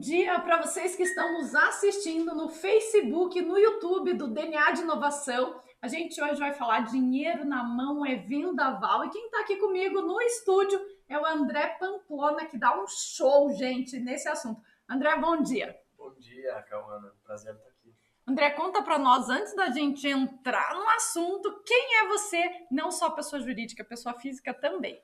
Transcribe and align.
dia 0.00 0.40
para 0.40 0.62
vocês 0.62 0.96
que 0.96 1.02
estão 1.02 1.34
nos 1.34 1.54
assistindo 1.54 2.34
no 2.34 2.48
Facebook, 2.48 3.40
no 3.42 3.58
YouTube 3.58 4.14
do 4.14 4.28
DNA 4.28 4.72
de 4.72 4.80
Inovação. 4.80 5.60
A 5.80 5.88
gente 5.88 6.20
hoje 6.20 6.40
vai 6.40 6.54
falar 6.54 6.86
dinheiro 6.86 7.44
na 7.44 7.62
mão 7.62 8.04
é 8.04 8.16
vendaval. 8.16 9.04
E 9.04 9.10
quem 9.10 9.26
está 9.26 9.40
aqui 9.40 9.56
comigo 9.56 10.00
no 10.00 10.18
estúdio 10.22 10.80
é 11.06 11.18
o 11.18 11.26
André 11.26 11.76
Pamplona, 11.78 12.46
que 12.46 12.58
dá 12.58 12.80
um 12.82 12.86
show, 12.86 13.52
gente, 13.52 13.98
nesse 14.00 14.26
assunto. 14.26 14.62
André, 14.88 15.16
bom 15.18 15.42
dia. 15.42 15.78
Bom 15.98 16.14
dia, 16.14 16.62
Cauana. 16.62 17.12
Prazer 17.22 17.54
estar 17.54 17.68
aqui. 17.68 17.94
André, 18.26 18.50
conta 18.52 18.82
para 18.82 18.98
nós, 18.98 19.28
antes 19.28 19.54
da 19.54 19.68
gente 19.68 20.08
entrar 20.08 20.74
no 20.74 20.88
assunto, 20.90 21.62
quem 21.66 21.98
é 21.98 22.08
você? 22.08 22.66
Não 22.70 22.90
só 22.90 23.10
pessoa 23.10 23.40
jurídica, 23.40 23.84
pessoa 23.84 24.14
física 24.18 24.54
também. 24.54 25.02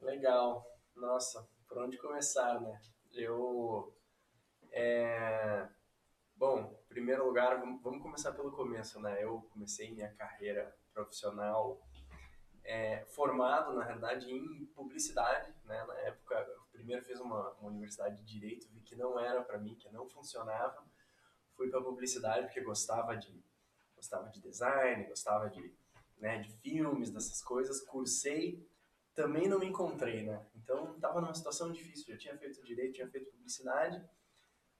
Legal. 0.00 0.64
Nossa, 0.94 1.44
por 1.68 1.78
onde 1.78 1.98
começar, 1.98 2.60
né? 2.60 2.80
Eu. 3.12 3.92
É... 4.78 5.66
Bom, 6.36 6.78
em 6.84 6.88
primeiro 6.88 7.24
lugar, 7.24 7.58
vamos 7.82 8.02
começar 8.02 8.32
pelo 8.32 8.52
começo, 8.52 9.00
né? 9.00 9.24
Eu 9.24 9.40
comecei 9.50 9.90
minha 9.90 10.12
carreira 10.12 10.76
profissional 10.92 11.80
é, 12.62 13.06
formado, 13.06 13.72
na 13.72 13.82
realidade, 13.82 14.30
em 14.30 14.66
publicidade, 14.66 15.50
né? 15.64 15.82
Na 15.86 15.94
época, 16.00 16.34
eu 16.34 16.60
primeiro 16.70 17.02
fiz 17.02 17.18
uma, 17.20 17.52
uma 17.52 17.70
universidade 17.70 18.18
de 18.18 18.24
Direito, 18.24 18.68
vi 18.70 18.82
que 18.82 18.94
não 18.94 19.18
era 19.18 19.42
para 19.42 19.56
mim, 19.56 19.74
que 19.76 19.90
não 19.90 20.06
funcionava. 20.10 20.84
Fui 21.54 21.70
para 21.70 21.80
publicidade 21.80 22.44
porque 22.44 22.60
gostava 22.60 23.16
de, 23.16 23.42
gostava 23.94 24.28
de 24.28 24.42
design, 24.42 25.04
gostava 25.04 25.48
de, 25.48 25.74
né, 26.18 26.40
de 26.40 26.52
filmes, 26.58 27.10
dessas 27.10 27.42
coisas. 27.42 27.80
Cursei 27.80 28.62
também 29.14 29.48
não 29.48 29.58
me 29.58 29.66
encontrei, 29.68 30.22
né? 30.22 30.46
Então 30.54 30.94
estava 30.96 31.22
numa 31.22 31.32
situação 31.32 31.72
difícil. 31.72 32.12
Eu 32.12 32.18
tinha 32.18 32.36
feito 32.36 32.62
direito, 32.62 32.96
tinha 32.96 33.08
feito 33.08 33.30
publicidade. 33.30 34.04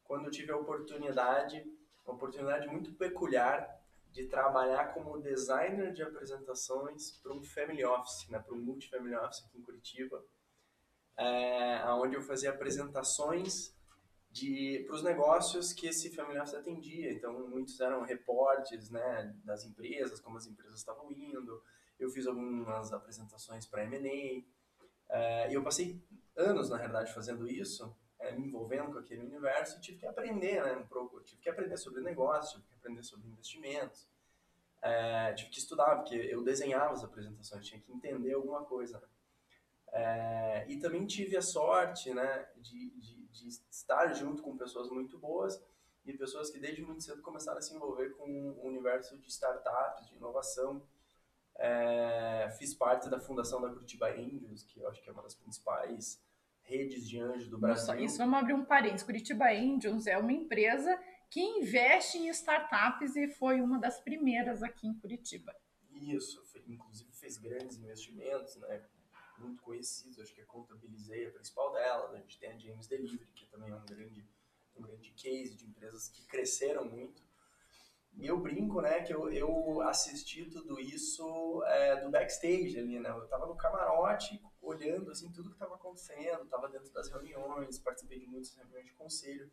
Quando 0.06 0.30
tive 0.30 0.52
a 0.52 0.56
oportunidade, 0.56 1.64
uma 2.04 2.14
oportunidade 2.14 2.66
muito 2.68 2.92
peculiar 2.94 3.80
de 4.12 4.26
trabalhar 4.26 4.94
como 4.94 5.20
designer 5.20 5.92
de 5.92 6.02
apresentações 6.02 7.12
para 7.22 7.32
um 7.32 7.42
family 7.42 7.84
office, 7.84 8.28
né? 8.28 8.38
Para 8.38 8.54
um 8.54 8.60
multifamily 8.60 9.14
office 9.16 9.44
aqui 9.44 9.58
em 9.58 9.62
Curitiba, 9.62 10.24
é, 11.16 11.84
onde 11.90 12.16
eu 12.16 12.22
fazia 12.22 12.50
apresentações 12.50 13.74
para 14.86 14.94
os 14.94 15.02
negócios 15.02 15.72
que 15.72 15.86
esse 15.86 16.14
family 16.14 16.38
office 16.38 16.54
atendia. 16.54 17.12
Então 17.12 17.48
muitos 17.48 17.80
eram 17.80 18.02
reportes, 18.02 18.90
né? 18.90 19.34
Das 19.44 19.64
empresas, 19.64 20.20
como 20.20 20.36
as 20.36 20.46
empresas 20.46 20.78
estavam 20.78 21.10
indo 21.10 21.62
eu 21.98 22.10
fiz 22.10 22.26
algumas 22.26 22.92
apresentações 22.92 23.66
para 23.66 23.84
M&A, 23.84 24.44
é, 25.08 25.50
e 25.50 25.54
eu 25.54 25.62
passei 25.62 26.02
anos, 26.36 26.68
na 26.68 26.76
realidade, 26.76 27.12
fazendo 27.12 27.48
isso, 27.48 27.96
é, 28.26 28.32
me 28.32 28.46
envolvendo 28.46 28.92
com 28.92 28.98
aquele 28.98 29.22
universo 29.22 29.78
e 29.78 29.80
tive 29.80 29.98
que 29.98 30.06
aprender, 30.06 30.62
né, 30.62 30.76
um 30.76 30.86
pouco, 30.86 31.20
tive 31.22 31.40
que 31.40 31.48
aprender 31.48 31.76
sobre 31.76 32.00
negócio, 32.02 32.60
tive 32.60 32.66
que 32.68 32.74
aprender 32.74 33.02
sobre 33.02 33.28
investimentos, 33.28 34.06
é, 34.82 35.32
tive 35.34 35.50
que 35.50 35.58
estudar, 35.58 35.96
porque 35.96 36.14
eu 36.14 36.42
desenhava 36.42 36.92
as 36.92 37.02
apresentações, 37.02 37.66
tinha 37.66 37.80
que 37.80 37.92
entender 37.92 38.34
alguma 38.34 38.64
coisa, 38.64 38.98
né? 39.00 39.08
É, 39.92 40.66
e 40.68 40.78
também 40.78 41.06
tive 41.06 41.36
a 41.36 41.42
sorte 41.42 42.12
né, 42.12 42.46
de, 42.56 42.90
de, 42.98 43.26
de, 43.28 43.48
estar 43.70 44.12
junto 44.12 44.42
com 44.42 44.56
pessoas 44.56 44.90
muito 44.90 45.16
boas 45.16 45.62
e 46.04 46.12
pessoas 46.12 46.50
que 46.50 46.58
desde 46.58 46.82
muito 46.82 47.02
cedo 47.02 47.22
começaram 47.22 47.58
a 47.58 47.62
se 47.62 47.74
envolver 47.74 48.10
com 48.10 48.50
o 48.58 48.66
universo 48.66 49.16
de 49.16 49.28
startups, 49.28 50.06
de 50.08 50.16
inovação. 50.16 50.82
É, 51.58 52.54
fiz 52.58 52.74
parte 52.74 53.08
da 53.08 53.18
fundação 53.18 53.60
da 53.62 53.70
Curitiba 53.70 54.10
Angels, 54.10 54.64
que 54.64 54.80
eu 54.80 54.88
acho 54.88 55.02
que 55.02 55.08
é 55.08 55.12
uma 55.12 55.22
das 55.22 55.34
principais 55.34 56.20
redes 56.66 57.08
de 57.08 57.18
anjos 57.18 57.48
do 57.48 57.58
Brasil. 57.58 57.86
Nossa, 57.86 58.00
isso, 58.00 58.18
vamos 58.18 58.38
abrir 58.38 58.54
um 58.54 58.64
parênteses. 58.64 59.04
Curitiba 59.04 59.46
Angels 59.46 60.06
é 60.06 60.18
uma 60.18 60.32
empresa 60.32 60.98
que 61.30 61.40
investe 61.40 62.18
em 62.18 62.28
startups 62.28 63.16
e 63.16 63.28
foi 63.28 63.60
uma 63.60 63.78
das 63.78 64.00
primeiras 64.00 64.62
aqui 64.62 64.86
em 64.86 64.94
Curitiba. 64.94 65.54
Isso, 65.90 66.42
inclusive 66.66 67.10
fez 67.12 67.36
grandes 67.38 67.78
investimentos, 67.78 68.56
né? 68.56 68.84
Muito 69.38 69.62
conhecidos, 69.62 70.18
acho 70.18 70.34
que 70.34 70.40
a 70.40 70.46
Contabilizei 70.46 71.26
a 71.26 71.30
principal 71.30 71.72
dela, 71.72 72.10
a 72.10 72.16
gente 72.16 72.38
tem 72.38 72.50
a 72.50 72.58
James 72.58 72.86
Delivery, 72.86 73.30
que 73.34 73.46
também 73.46 73.70
é 73.70 73.74
um 73.74 73.84
grande, 73.84 74.26
um 74.74 74.82
grande 74.82 75.10
case 75.12 75.54
de 75.54 75.66
empresas 75.66 76.08
que 76.08 76.26
cresceram 76.26 76.84
muito. 76.84 77.22
E 78.18 78.26
eu 78.26 78.40
brinco, 78.40 78.80
né, 78.80 79.02
que 79.02 79.12
eu, 79.12 79.30
eu 79.30 79.82
assisti 79.82 80.46
tudo 80.46 80.80
isso 80.80 81.62
é, 81.66 82.00
do 82.00 82.10
backstage 82.10 82.78
ali, 82.78 82.98
né? 82.98 83.10
Eu 83.10 83.28
tava 83.28 83.46
no 83.46 83.56
camarote, 83.56 84.42
olhando, 84.66 85.10
assim, 85.10 85.30
tudo 85.32 85.50
que 85.50 85.58
tava 85.58 85.76
acontecendo, 85.76 86.48
tava 86.48 86.68
dentro 86.68 86.92
das 86.92 87.08
reuniões, 87.08 87.78
participei 87.78 88.18
de 88.18 88.26
muitas 88.26 88.54
reuniões 88.54 88.86
de 88.86 88.92
conselho. 88.92 89.50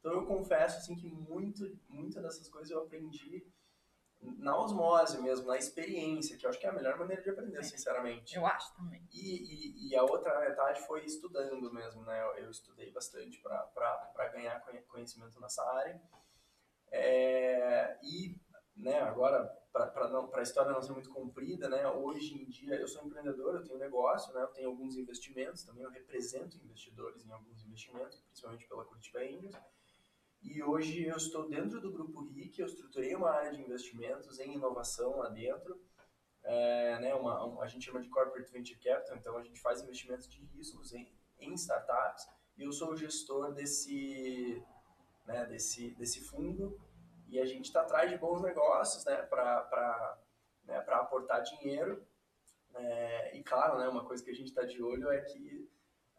Então 0.00 0.12
eu 0.12 0.26
confesso, 0.26 0.78
assim, 0.78 0.96
que 0.96 1.08
muito, 1.08 1.78
muitas 1.88 2.22
dessas 2.22 2.48
coisas 2.48 2.70
eu 2.70 2.82
aprendi 2.82 3.46
na 4.38 4.58
osmose 4.58 5.20
mesmo, 5.20 5.46
na 5.46 5.56
experiência, 5.56 6.36
que 6.36 6.46
eu 6.46 6.50
acho 6.50 6.58
que 6.58 6.66
é 6.66 6.70
a 6.70 6.72
melhor 6.72 6.98
maneira 6.98 7.22
de 7.22 7.30
aprender, 7.30 7.62
sinceramente. 7.62 8.34
Eu 8.34 8.46
acho 8.46 8.74
também. 8.74 9.06
E, 9.12 9.88
e, 9.88 9.90
e 9.90 9.96
a 9.96 10.02
outra 10.02 10.40
metade 10.40 10.80
foi 10.86 11.04
estudando 11.04 11.72
mesmo, 11.72 12.02
né? 12.02 12.22
Eu, 12.22 12.44
eu 12.44 12.50
estudei 12.50 12.90
bastante 12.90 13.40
para 13.40 14.28
ganhar 14.32 14.64
conhecimento 14.88 15.40
nessa 15.40 15.62
área. 15.62 16.00
É, 16.90 17.98
e 18.02 18.40
né, 18.76 19.00
agora, 19.00 19.44
para 19.84 20.40
a 20.40 20.42
história 20.42 20.72
não 20.72 20.80
ser 20.80 20.92
muito 20.92 21.10
comprida, 21.10 21.68
né, 21.68 21.86
hoje 21.88 22.34
em 22.34 22.48
dia 22.48 22.74
eu 22.76 22.88
sou 22.88 23.04
empreendedor, 23.04 23.56
eu 23.56 23.62
tenho 23.62 23.78
negócio, 23.78 24.32
né, 24.32 24.42
eu 24.42 24.48
tenho 24.48 24.68
alguns 24.70 24.96
investimentos, 24.96 25.64
também 25.64 25.84
eu 25.84 25.90
represento 25.90 26.56
investidores 26.56 27.24
em 27.24 27.30
alguns 27.30 27.64
investimentos, 27.64 28.20
principalmente 28.20 28.66
pela 28.66 28.84
Curitiba 28.84 29.20
Angels. 29.20 29.54
E 30.42 30.62
hoje 30.62 31.04
eu 31.04 31.16
estou 31.16 31.48
dentro 31.48 31.80
do 31.80 31.92
Grupo 31.92 32.24
RIC, 32.24 32.58
eu 32.58 32.66
estruturei 32.66 33.14
uma 33.14 33.30
área 33.30 33.52
de 33.52 33.60
investimentos 33.60 34.38
em 34.38 34.54
inovação 34.54 35.16
lá 35.16 35.28
dentro. 35.28 35.80
É, 36.42 37.00
né, 37.00 37.14
uma, 37.14 37.44
uma, 37.44 37.64
a 37.64 37.66
gente 37.66 37.84
chama 37.84 38.00
de 38.00 38.08
Corporate 38.08 38.50
Venture 38.52 38.78
Capital, 38.78 39.16
então 39.16 39.36
a 39.36 39.42
gente 39.42 39.60
faz 39.60 39.82
investimentos 39.82 40.28
de 40.28 40.40
riscos 40.44 40.92
em, 40.92 41.12
em 41.40 41.52
startups. 41.54 42.24
E 42.56 42.62
eu 42.62 42.72
sou 42.72 42.92
o 42.92 42.96
gestor 42.96 43.52
desse, 43.52 44.62
né, 45.26 45.44
desse, 45.46 45.90
desse 45.96 46.20
fundo 46.20 46.78
e 47.28 47.38
a 47.40 47.46
gente 47.46 47.66
está 47.66 47.82
atrás 47.82 48.10
de 48.10 48.16
bons 48.16 48.40
negócios 48.42 49.04
né, 49.04 49.16
para 49.22 50.18
né, 50.64 50.84
aportar 50.88 51.42
dinheiro. 51.42 52.06
É, 52.74 53.36
e 53.36 53.42
claro, 53.42 53.78
né, 53.78 53.88
uma 53.88 54.04
coisa 54.04 54.22
que 54.22 54.30
a 54.30 54.34
gente 54.34 54.48
está 54.48 54.62
de 54.62 54.82
olho 54.82 55.10
é 55.10 55.20
que 55.20 55.68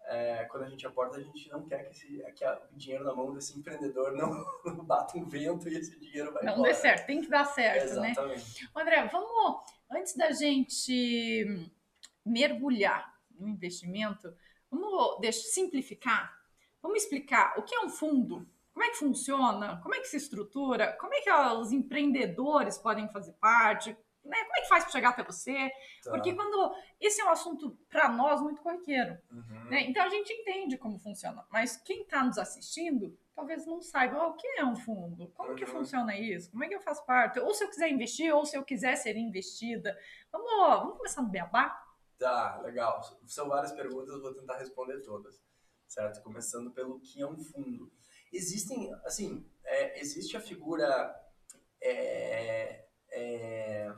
é, 0.08 0.46
quando 0.46 0.64
a 0.64 0.70
gente 0.70 0.88
aporta, 0.88 1.18
a 1.18 1.22
gente 1.22 1.50
não 1.50 1.66
quer 1.66 1.84
que, 1.84 1.92
esse, 1.92 2.24
que 2.34 2.46
o 2.46 2.78
dinheiro 2.78 3.04
na 3.04 3.14
mão 3.14 3.34
desse 3.34 3.58
empreendedor 3.60 4.14
não, 4.14 4.46
não 4.66 4.86
bata 4.86 5.18
um 5.18 5.28
vento 5.28 5.68
e 5.68 5.78
esse 5.78 6.00
dinheiro 6.00 6.32
vai 6.32 6.44
não 6.44 6.54
embora. 6.54 6.70
Não 6.70 6.76
dê 6.76 6.82
certo, 6.82 7.06
tem 7.06 7.22
que 7.22 7.30
dar 7.30 7.46
certo, 7.46 8.00
né? 8.00 8.12
Exatamente. 8.12 8.64
né? 8.64 8.70
André, 8.76 9.06
vamos, 9.08 9.62
antes 9.92 10.16
da 10.16 10.32
gente 10.32 11.70
mergulhar 12.26 13.14
no 13.32 13.50
investimento, 13.50 14.34
vamos 14.72 15.20
deixa, 15.20 15.42
simplificar, 15.50 16.34
vamos 16.82 17.04
explicar 17.04 17.60
o 17.60 17.64
que 17.64 17.76
é 17.76 17.82
um 17.82 17.90
fundo, 17.90 18.48
como 18.78 18.86
é 18.86 18.90
que 18.92 18.98
funciona? 18.98 19.82
Como 19.82 19.96
é 19.96 20.00
que 20.00 20.08
se 20.08 20.18
estrutura? 20.18 20.96
Como 21.00 21.12
é 21.12 21.22
que 21.22 21.32
os 21.32 21.72
empreendedores 21.72 22.78
podem 22.78 23.10
fazer 23.10 23.34
parte? 23.34 23.90
Né? 24.24 24.38
Como 24.44 24.56
é 24.56 24.62
que 24.62 24.68
faz 24.68 24.84
para 24.84 24.94
chegar 24.94 25.10
até 25.10 25.24
você? 25.24 25.72
Tá. 26.04 26.12
Porque 26.12 26.36
quando 26.36 26.72
esse 27.02 27.20
é 27.20 27.26
um 27.26 27.30
assunto 27.30 27.76
para 27.90 28.08
nós 28.10 28.40
muito 28.40 28.62
corriqueiro, 28.62 29.18
uhum. 29.32 29.64
né? 29.72 29.82
então 29.82 30.06
a 30.06 30.10
gente 30.10 30.32
entende 30.32 30.78
como 30.78 31.00
funciona, 31.00 31.44
mas 31.52 31.78
quem 31.78 32.04
está 32.04 32.24
nos 32.24 32.38
assistindo 32.38 33.18
talvez 33.34 33.66
não 33.66 33.82
saiba 33.82 34.24
oh, 34.24 34.30
o 34.30 34.34
que 34.36 34.46
é 34.60 34.64
um 34.64 34.76
fundo, 34.76 35.28
como 35.30 35.50
uhum. 35.50 35.56
que 35.56 35.66
funciona 35.66 36.16
isso, 36.16 36.52
como 36.52 36.64
é 36.64 36.68
que 36.68 36.76
eu 36.76 36.82
faço 36.82 37.04
parte, 37.04 37.40
ou 37.40 37.56
se 37.56 37.64
eu 37.64 37.70
quiser 37.70 37.90
investir, 37.90 38.32
ou 38.32 38.46
se 38.46 38.56
eu 38.56 38.64
quiser 38.64 38.96
ser 38.96 39.18
investida. 39.18 39.98
Vamos, 40.32 40.52
vamos 40.52 40.98
começar 40.98 41.24
no 41.24 41.30
beabá? 41.30 41.84
Tá, 42.20 42.62
legal. 42.62 43.02
São 43.26 43.50
várias 43.50 43.72
perguntas, 43.72 44.22
vou 44.22 44.36
tentar 44.36 44.58
responder 44.58 45.02
todas, 45.02 45.42
certo? 45.88 46.22
Começando 46.22 46.72
pelo 46.72 47.00
que 47.00 47.24
é 47.24 47.28
um 47.28 47.40
fundo. 47.40 47.92
Existem, 48.32 48.94
assim, 49.06 49.46
é, 49.64 50.00
existe 50.00 50.36
a 50.36 50.42
figura 50.42 51.16
é, 51.82 52.86
é, 53.12 53.94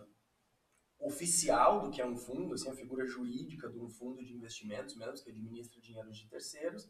oficial 0.99 1.81
do 1.81 1.89
que 1.89 2.01
é 2.01 2.05
um 2.05 2.17
fundo, 2.17 2.53
assim, 2.53 2.69
a 2.69 2.75
figura 2.75 3.05
jurídica 3.05 3.69
de 3.69 3.79
um 3.79 3.89
fundo 3.89 4.23
de 4.23 4.33
investimentos 4.33 4.95
mesmo, 4.95 5.23
que 5.23 5.31
administra 5.31 5.81
dinheiro 5.81 6.11
de 6.11 6.27
terceiros, 6.27 6.89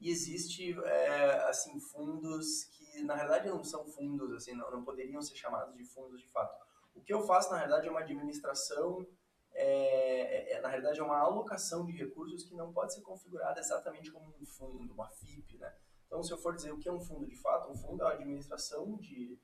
e 0.00 0.10
existe, 0.10 0.72
é, 0.84 1.48
assim, 1.48 1.78
fundos 1.80 2.64
que, 2.64 3.02
na 3.02 3.14
realidade, 3.14 3.48
não 3.48 3.62
são 3.62 3.86
fundos, 3.86 4.32
assim, 4.32 4.54
não, 4.54 4.70
não 4.70 4.84
poderiam 4.84 5.22
ser 5.22 5.36
chamados 5.36 5.76
de 5.76 5.84
fundos 5.84 6.20
de 6.20 6.28
fato. 6.28 6.64
O 6.94 7.00
que 7.00 7.12
eu 7.12 7.26
faço, 7.26 7.50
na 7.50 7.58
realidade, 7.58 7.88
é 7.88 7.90
uma 7.90 8.00
administração 8.00 9.06
é, 9.54 10.56
é, 10.56 10.60
na 10.60 10.68
realidade, 10.68 10.98
é 10.98 11.02
uma 11.02 11.18
alocação 11.18 11.86
de 11.86 11.92
recursos 11.92 12.44
que 12.44 12.54
não 12.54 12.72
pode 12.72 12.92
ser 12.92 13.02
configurada 13.02 13.60
exatamente 13.60 14.10
como 14.10 14.34
um 14.40 14.44
fundo, 14.44 14.92
uma 14.92 15.08
FIP, 15.10 15.58
né? 15.58 15.72
Então, 16.14 16.22
se 16.22 16.32
eu 16.32 16.38
for 16.38 16.54
dizer 16.54 16.70
o 16.70 16.78
que 16.78 16.88
é 16.88 16.92
um 16.92 17.00
fundo 17.00 17.26
de 17.26 17.34
fato, 17.34 17.68
um 17.68 17.74
fundo 17.74 18.04
é 18.04 18.06
a 18.06 18.10
administração 18.10 18.96
de, 18.98 19.36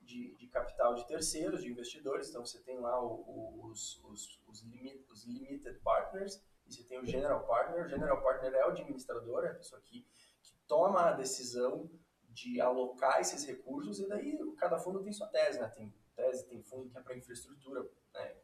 de, 0.00 0.34
de 0.36 0.46
capital 0.46 0.94
de 0.94 1.06
terceiros, 1.06 1.62
de 1.62 1.70
investidores. 1.70 2.30
Então, 2.30 2.46
você 2.46 2.60
tem 2.60 2.78
lá 2.80 2.98
os, 2.98 4.02
os, 4.02 4.40
os, 4.46 4.62
limit, 4.62 5.04
os 5.10 5.26
limited 5.26 5.78
partners 5.80 6.42
e 6.66 6.72
você 6.72 6.82
tem 6.82 6.98
o 6.98 7.04
general 7.04 7.46
partner. 7.46 7.84
O 7.84 7.88
general 7.90 8.22
partner 8.22 8.54
é 8.54 8.66
o 8.66 8.70
administrador, 8.70 9.44
é 9.44 9.50
a 9.50 9.54
pessoa 9.54 9.78
que, 9.82 10.00
que 10.42 10.54
toma 10.66 11.10
a 11.10 11.12
decisão 11.12 11.90
de 12.30 12.58
alocar 12.58 13.20
esses 13.20 13.44
recursos 13.44 14.00
e 14.00 14.08
daí 14.08 14.38
cada 14.56 14.78
fundo 14.78 15.02
tem 15.02 15.12
sua 15.12 15.26
tese, 15.26 15.60
né? 15.60 15.68
Tem 15.68 15.92
tese, 16.16 16.48
tem 16.48 16.62
fundo 16.62 16.88
que 16.88 16.96
é 16.96 17.02
para 17.02 17.18
infraestrutura, 17.18 17.86
né? 18.14 18.34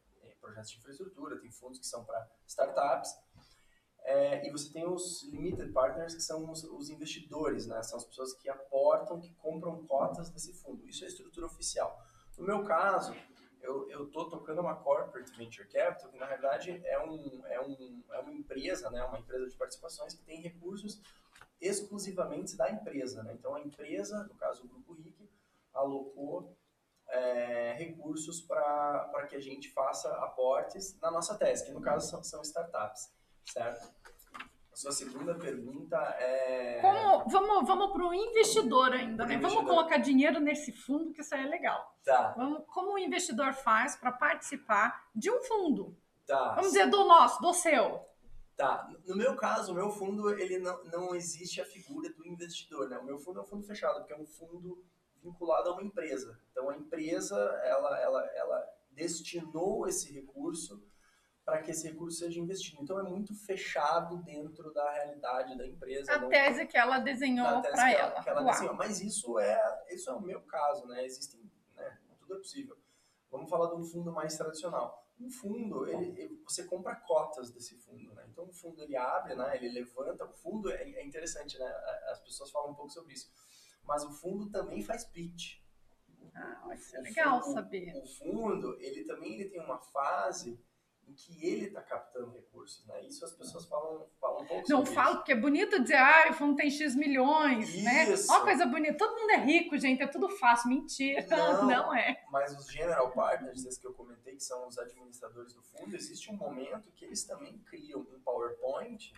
projetos 0.41 0.71
de 0.71 0.79
infraestrutura, 0.79 1.39
tem 1.39 1.51
fundos 1.51 1.79
que 1.79 1.87
são 1.87 2.05
para 2.05 2.29
startups, 2.47 3.17
é, 4.11 4.45
e 4.45 4.51
você 4.51 4.73
tem 4.73 4.85
os 4.85 5.23
limited 5.31 5.71
partners, 5.73 6.15
que 6.17 6.21
são 6.21 6.51
os, 6.51 6.65
os, 6.65 6.91
investidores, 6.91 7.69
né? 7.69 7.81
São 7.85 7.97
as 7.97 8.05
pessoas 8.05 8.33
que 8.35 8.49
aportam, 8.51 9.21
que 9.21 9.33
compram 9.35 9.87
cotas 9.87 10.31
desse 10.31 10.53
fundo. 10.53 10.85
Isso 10.89 11.05
é 11.05 11.07
a 11.07 11.11
estrutura 11.11 11.47
oficial. 11.47 11.97
No 12.37 12.45
meu 12.45 12.65
caso, 12.65 13.15
eu 13.63 14.07
estou 14.07 14.29
tocando 14.29 14.63
uma 14.63 14.75
corporate 14.75 15.31
venture 15.37 15.69
capital, 15.69 16.11
que 16.11 16.19
na 16.19 16.27
verdade 16.27 16.83
é, 16.85 16.99
um, 17.05 17.47
é, 17.47 17.61
um, 17.61 18.03
é 18.11 18.19
uma 18.19 18.33
empresa, 18.33 18.91
né? 18.91 19.05
Uma 19.05 19.21
empresa 19.21 19.49
de 19.49 19.57
participações 19.57 20.15
que 20.15 20.25
tem 20.25 20.41
recursos 20.41 21.01
exclusivamente 21.61 22.57
da 22.57 22.69
empresa, 22.69 23.23
né? 23.23 23.35
Então 23.35 23.55
a 23.55 23.61
empresa, 23.61 24.25
no 24.25 24.35
caso 24.35 24.65
o 24.65 24.69
Grupo 24.69 24.93
RIC, 24.95 25.31
alocou 25.73 26.57
é, 27.09 27.75
recursos 27.75 28.41
para 28.41 29.27
que 29.29 29.37
a 29.37 29.41
gente 29.41 29.71
faça 29.71 30.09
aportes 30.17 30.99
na 31.01 31.13
nossa 31.13 31.39
que 31.39 31.71
no 31.71 31.81
caso 31.81 32.11
são, 32.11 32.25
são 32.25 32.43
startups 32.43 33.20
certo? 33.45 34.01
A 34.73 34.77
sua 34.77 34.93
segunda 34.93 35.35
pergunta 35.35 35.97
é. 36.19 36.81
Como, 36.81 37.29
vamos 37.29 37.67
vamos 37.67 37.93
para 37.93 38.07
o 38.07 38.15
investidor 38.15 38.93
ainda, 38.93 39.27
né? 39.27 39.35
Investidor. 39.35 39.65
Vamos 39.65 39.71
colocar 39.77 39.99
dinheiro 39.99 40.41
nesse 40.41 40.73
fundo, 40.73 41.13
que 41.13 41.21
isso 41.21 41.35
aí 41.35 41.45
é 41.45 41.49
legal. 41.49 41.95
Tá. 42.05 42.35
Vamos, 42.37 42.65
como 42.67 42.95
o 42.95 42.99
investidor 42.99 43.53
faz 43.53 43.97
para 43.97 44.13
participar 44.13 45.09
de 45.15 45.31
um 45.31 45.43
fundo? 45.43 45.97
Tá. 46.27 46.55
Vamos 46.55 46.69
dizer, 46.69 46.89
do 46.89 47.05
nosso, 47.05 47.43
do 47.43 47.53
seu. 47.53 48.07
Tá. 48.57 48.89
No 49.07 49.17
meu 49.17 49.35
caso, 49.37 49.73
o 49.73 49.75
meu 49.75 49.91
fundo, 49.91 50.31
ele 50.31 50.59
não, 50.59 50.85
não 50.85 51.15
existe 51.15 51.61
a 51.61 51.65
figura 51.65 52.09
do 52.13 52.27
investidor, 52.27 52.89
né? 52.89 52.99
O 52.99 53.05
meu 53.05 53.19
fundo 53.19 53.41
é 53.41 53.43
um 53.43 53.47
fundo 53.47 53.67
fechado, 53.67 53.99
porque 53.99 54.13
é 54.13 54.19
um 54.19 54.27
fundo 54.27 54.85
vinculado 55.23 55.71
a 55.71 55.73
uma 55.73 55.83
empresa. 55.83 56.39
Então, 56.53 56.71
a 56.71 56.77
empresa, 56.77 57.37
ela, 57.65 57.99
ela, 57.99 58.27
ela 58.35 58.67
destinou 58.91 59.87
esse 59.87 60.13
recurso 60.13 60.83
para 61.51 61.63
que 61.63 61.73
esse 61.73 61.89
recurso 61.89 62.19
seja 62.19 62.39
investido. 62.39 62.81
Então 62.81 63.01
é 63.01 63.03
muito 63.03 63.35
fechado 63.35 64.19
dentro 64.19 64.73
da 64.73 64.89
realidade 64.93 65.59
da 65.59 65.67
empresa. 65.67 66.13
A 66.13 66.19
não, 66.19 66.29
tese 66.29 66.65
que 66.65 66.79
ela 66.79 67.01
desenhou 67.01 67.61
para 67.61 67.91
ela. 67.91 68.25
ela, 68.25 68.53
desenhou. 68.53 68.75
Mas 68.77 69.01
isso 69.01 69.37
é, 69.41 69.85
isso 69.91 70.09
é 70.09 70.13
o 70.13 70.21
meu 70.21 70.41
caso, 70.43 70.87
né? 70.87 71.05
Existem, 71.05 71.41
né? 71.75 71.99
tudo 72.21 72.35
é 72.35 72.37
possível. 72.37 72.79
Vamos 73.33 73.51
falar 73.51 73.69
de 73.71 73.81
um 73.81 73.85
fundo 73.85 74.13
mais 74.13 74.37
tradicional. 74.37 75.05
Um 75.19 75.29
fundo, 75.29 75.89
ele, 75.89 76.21
ele, 76.21 76.41
você 76.45 76.65
compra 76.65 76.95
cotas 76.95 77.51
desse 77.51 77.77
fundo, 77.79 78.15
né? 78.15 78.25
Então 78.31 78.45
o 78.45 78.53
fundo 78.53 78.81
ele 78.81 78.97
abre, 78.97 79.35
né? 79.35 79.57
Ele 79.57 79.71
levanta. 79.71 80.25
O 80.27 80.33
fundo 80.33 80.71
é, 80.71 80.83
é 80.83 81.05
interessante, 81.05 81.59
né? 81.59 81.67
As 82.13 82.21
pessoas 82.21 82.51
falam 82.53 82.71
um 82.71 82.75
pouco 82.75 82.93
sobre 82.93 83.13
isso. 83.13 83.29
Mas 83.83 84.05
o 84.05 84.13
fundo 84.13 84.49
também 84.51 84.83
faz 84.83 85.05
pitch. 85.05 85.59
Ah, 86.33 86.75
isso 86.77 86.97
é 86.97 87.01
legal 87.01 87.43
fundo, 87.43 87.55
saber. 87.55 87.93
O 87.97 88.07
fundo, 88.07 88.81
ele 88.81 89.05
também 89.05 89.35
ele 89.35 89.51
tem 89.51 89.61
uma 89.61 89.79
fase 89.79 90.57
em 91.11 91.15
que 91.15 91.45
ele 91.45 91.67
está 91.67 91.83
captando 91.83 92.31
recursos, 92.31 92.87
né? 92.87 93.03
Isso 93.05 93.25
as 93.25 93.33
pessoas 93.33 93.67
falam, 93.67 94.07
falam 94.21 94.43
um 94.43 94.47
pouco 94.47 94.71
Não 94.71 94.87
falo, 94.87 95.17
porque 95.17 95.33
é 95.33 95.37
bonito 95.37 95.83
dizer, 95.83 95.97
ah, 95.97 96.29
o 96.31 96.35
fundo 96.35 96.57
tem 96.57 96.71
X 96.71 96.95
milhões, 96.95 97.83
né? 97.83 98.13
Isso. 98.13 98.31
né? 98.31 98.39
Ó, 98.39 98.43
coisa 98.43 98.65
bonita. 98.67 98.97
Todo 98.97 99.19
mundo 99.19 99.31
é 99.31 99.39
rico, 99.39 99.77
gente, 99.77 100.03
é 100.03 100.07
tudo 100.07 100.29
fácil. 100.29 100.69
Mentira, 100.69 101.27
não, 101.29 101.67
não 101.67 101.95
é. 101.95 102.25
Mas 102.31 102.57
os 102.57 102.71
general 102.71 103.11
partners, 103.11 103.65
esses 103.65 103.79
que 103.79 103.87
eu 103.87 103.93
comentei, 103.93 104.37
que 104.37 104.45
são 104.45 104.69
os 104.69 104.79
administradores 104.79 105.53
do 105.53 105.63
fundo, 105.63 105.95
existe 105.95 106.31
um 106.31 106.37
momento 106.37 106.91
que 106.93 107.05
eles 107.05 107.25
também 107.25 107.59
criam 107.59 108.01
um 108.01 108.21
PowerPoint, 108.21 109.13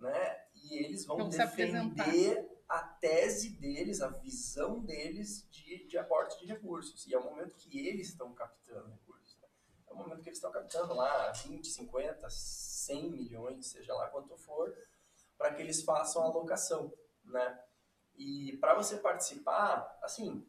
né? 0.00 0.38
E 0.54 0.84
eles 0.84 1.04
vão 1.04 1.28
defender 1.28 2.50
a 2.66 2.78
tese 2.78 3.50
deles, 3.50 4.00
a 4.00 4.08
visão 4.08 4.80
deles 4.80 5.46
de, 5.50 5.86
de 5.86 5.98
aporte 5.98 6.40
de 6.40 6.46
recursos. 6.46 7.06
E 7.06 7.14
é 7.14 7.18
o 7.18 7.24
momento 7.24 7.54
que 7.56 7.86
eles 7.86 8.08
estão 8.08 8.32
captando 8.32 8.98
no 9.94 10.02
momento 10.02 10.22
que 10.22 10.28
eles 10.28 10.38
estão 10.38 10.50
captando 10.50 10.94
lá 10.94 11.30
20, 11.32 11.66
50, 11.66 12.28
100 12.28 13.10
milhões, 13.10 13.66
seja 13.66 13.94
lá 13.94 14.08
quanto 14.08 14.36
for, 14.36 14.76
para 15.38 15.54
que 15.54 15.62
eles 15.62 15.82
façam 15.82 16.22
a 16.22 16.26
alocação, 16.26 16.92
né? 17.24 17.60
E 18.16 18.56
para 18.58 18.74
você 18.74 18.96
participar, 18.96 19.98
assim, 20.02 20.46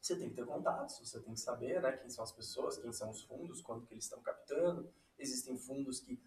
você 0.00 0.16
tem 0.16 0.28
que 0.28 0.36
ter 0.36 0.46
contatos, 0.46 0.98
você 0.98 1.20
tem 1.20 1.34
que 1.34 1.40
saber, 1.40 1.80
né, 1.80 1.92
quem 1.92 2.08
são 2.08 2.24
as 2.24 2.32
pessoas, 2.32 2.78
quem 2.78 2.92
são 2.92 3.10
os 3.10 3.22
fundos, 3.22 3.60
quando 3.60 3.86
que 3.86 3.94
eles 3.94 4.04
estão 4.04 4.20
captando. 4.20 4.92
Existem 5.18 5.56
fundos 5.58 6.00
que 6.00 6.20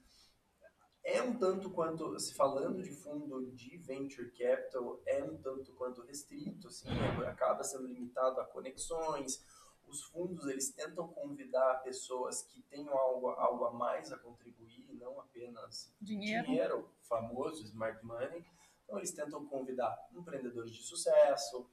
é 1.03 1.21
um 1.21 1.37
tanto 1.37 1.69
quanto, 1.71 2.19
se 2.19 2.33
falando 2.33 2.81
de 2.83 2.91
fundo 2.91 3.51
de 3.51 3.77
venture 3.77 4.31
capital, 4.31 5.01
é 5.05 5.23
um 5.23 5.37
tanto 5.37 5.73
quanto 5.73 6.01
restrito, 6.01 6.67
assim, 6.67 6.87
né, 6.87 7.27
acaba 7.27 7.63
sendo 7.63 7.87
limitado 7.87 8.39
a 8.39 8.45
conexões, 8.45 9.43
os 9.89 10.03
fundos 10.03 10.47
eles 10.47 10.71
tentam 10.71 11.07
convidar 11.07 11.81
pessoas 11.83 12.43
que 12.43 12.61
tenham 12.63 12.95
algo, 12.97 13.29
algo 13.29 13.65
a 13.65 13.71
mais 13.71 14.11
a 14.11 14.17
contribuir, 14.17 14.87
não 14.93 15.19
apenas 15.19 15.93
dinheiro, 15.99 16.45
dinheiro 16.45 16.89
famoso, 17.01 17.63
smart 17.63 18.03
money. 18.05 18.45
Então 18.83 18.97
eles 18.97 19.11
tentam 19.11 19.45
convidar 19.45 20.07
empreendedores 20.11 20.71
de 20.71 20.83
sucesso, 20.83 21.69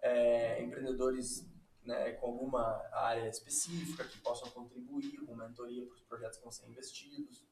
é, 0.00 0.62
empreendedores 0.62 1.46
né, 1.84 2.12
com 2.12 2.26
alguma 2.26 2.82
área 2.92 3.28
específica 3.28 4.04
que 4.04 4.18
possam 4.18 4.50
contribuir 4.50 5.24
com 5.24 5.34
mentoria 5.34 5.86
para 5.86 5.94
os 5.94 6.02
projetos 6.02 6.38
que 6.38 6.44
vão 6.44 6.52
ser 6.52 6.68
investidos. 6.68 7.44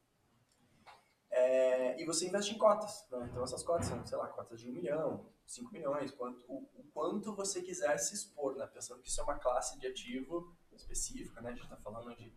É, 1.29 2.01
e 2.01 2.05
você 2.05 2.27
investe 2.27 2.53
em 2.53 2.57
cotas. 2.57 3.05
Né? 3.09 3.29
Então 3.31 3.43
essas 3.43 3.63
cotas 3.63 3.87
são, 3.87 4.05
sei 4.05 4.17
lá, 4.17 4.27
cotas 4.27 4.59
de 4.59 4.69
um 4.69 4.73
milhão, 4.73 5.25
5 5.51 5.71
milhões, 5.71 6.11
quanto, 6.11 6.43
o, 6.47 6.69
o, 6.75 6.83
quanto 6.93 7.35
você 7.35 7.61
quiser 7.61 7.97
se 7.97 8.15
expor, 8.15 8.55
né? 8.55 8.65
Pensando 8.67 9.01
que 9.01 9.09
isso 9.09 9.19
é 9.19 9.23
uma 9.23 9.37
classe 9.37 9.77
de 9.79 9.87
ativo 9.87 10.55
específica, 10.71 11.41
né? 11.41 11.49
A 11.49 11.53
gente 11.53 11.63
está 11.63 11.75
falando 11.77 12.15
de, 12.15 12.33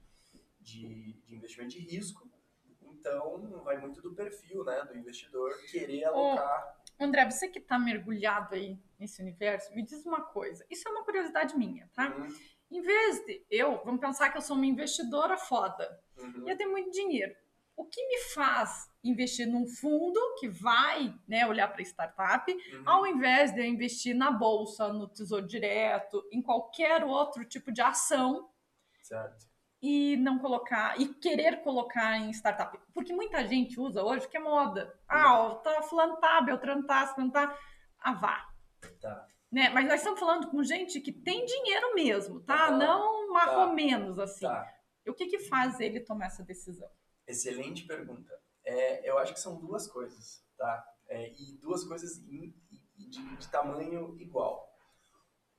de, 0.61 1.13
de, 1.23 1.35
investimento 1.37 1.71
de 1.71 1.79
risco. 1.79 2.29
Então, 2.83 3.63
vai 3.63 3.79
muito 3.79 4.03
do 4.03 4.15
perfil, 4.15 4.65
né? 4.65 4.85
Do 4.85 4.97
investidor 4.97 5.57
querer 5.71 6.05
alocar. 6.05 6.83
Ô, 6.99 7.05
André, 7.05 7.31
você 7.31 7.49
que 7.49 7.61
está 7.61 7.79
mergulhado 7.79 8.55
aí 8.55 8.79
nesse 8.99 9.23
universo, 9.23 9.73
me 9.75 9.85
diz 9.85 10.05
uma 10.05 10.23
coisa. 10.23 10.67
Isso 10.69 10.89
é 10.89 10.91
uma 10.91 11.05
curiosidade 11.05 11.57
minha, 11.57 11.89
tá? 11.95 12.09
Uhum. 12.09 12.29
Em 12.71 12.81
vez 12.81 13.25
de 13.27 13.47
eu, 13.49 13.81
vamos 13.85 14.01
pensar 14.01 14.31
que 14.31 14.39
eu 14.39 14.43
sou 14.43 14.57
uma 14.57 14.67
investidora 14.67 15.37
foda. 15.37 16.03
Uhum. 16.17 16.49
E 16.49 16.51
eu 16.51 16.57
tenho 16.57 16.73
muito 16.73 16.91
dinheiro 16.91 17.35
o 17.77 17.85
que 17.85 18.07
me 18.07 18.19
faz 18.35 18.89
investir 19.05 19.47
num 19.47 19.67
fundo 19.67 20.19
que 20.39 20.49
vai 20.49 21.15
né, 21.29 21.47
olhar 21.47 21.69
para 21.69 21.83
startup, 21.83 22.51
uhum. 22.51 22.83
ao 22.87 23.07
invés 23.07 23.53
de 23.53 23.61
eu 23.61 23.67
investir 23.67 24.17
na 24.17 24.31
bolsa, 24.31 24.93
no 24.93 25.07
tesouro 25.07 25.47
direto, 25.47 26.27
em 26.33 26.41
qualquer 26.41 27.05
outro 27.05 27.45
tipo 27.45 27.71
de 27.71 27.83
ação. 27.83 28.49
Certo. 29.03 29.47
E 29.83 30.17
não 30.17 30.39
colocar, 30.39 30.99
e 30.99 31.07
querer 31.15 31.63
colocar 31.63 32.17
em 32.17 32.31
startup. 32.31 32.79
Porque 32.95 33.13
muita 33.13 33.47
gente 33.47 33.79
usa 33.79 34.03
hoje 34.03 34.27
que 34.27 34.39
é 34.39 34.41
moda. 34.41 34.99
Ah, 35.07 35.39
ó, 35.39 35.55
tá 35.57 35.83
fulano 35.83 36.17
tá, 36.17 36.41
Beltrano 36.41 36.87
tá, 36.87 37.07
fulano 37.09 37.31
tá. 37.31 37.55
Ah, 37.99 38.15
vá. 38.15 38.49
Tá. 39.01 39.29
Né? 39.53 39.69
Mas 39.69 39.87
nós 39.87 40.01
estamos 40.01 40.19
falando 40.19 40.49
com 40.49 40.65
gente 40.65 41.01
que 41.01 41.13
tem 41.13 41.45
dinheiro 41.45 41.95
mesmo, 41.95 42.41
tá? 42.41 42.71
Uhum. 42.71 42.79
Não 42.79 43.33
marromenos, 43.33 44.17
tá. 44.17 44.25
assim. 44.25 44.47
Tá. 44.47 44.75
E 45.05 45.11
o 45.11 45.15
que 45.15 45.27
que 45.27 45.39
faz 45.39 45.79
ele 45.81 46.01
tomar 46.01 46.27
essa 46.27 46.43
decisão? 46.43 46.89
Excelente 47.27 47.87
pergunta. 47.87 48.33
É, 48.65 49.09
eu 49.09 49.19
acho 49.19 49.35
que 49.35 49.41
são 49.41 49.61
duas 49.61 49.87
coisas, 49.87 50.45
tá? 50.57 50.85
É, 51.09 51.33
e 51.33 51.59
duas 51.59 51.85
coisas 51.85 52.19
de, 52.25 52.55
de, 52.97 53.51
tamanho 53.51 54.19
igual. 54.19 54.73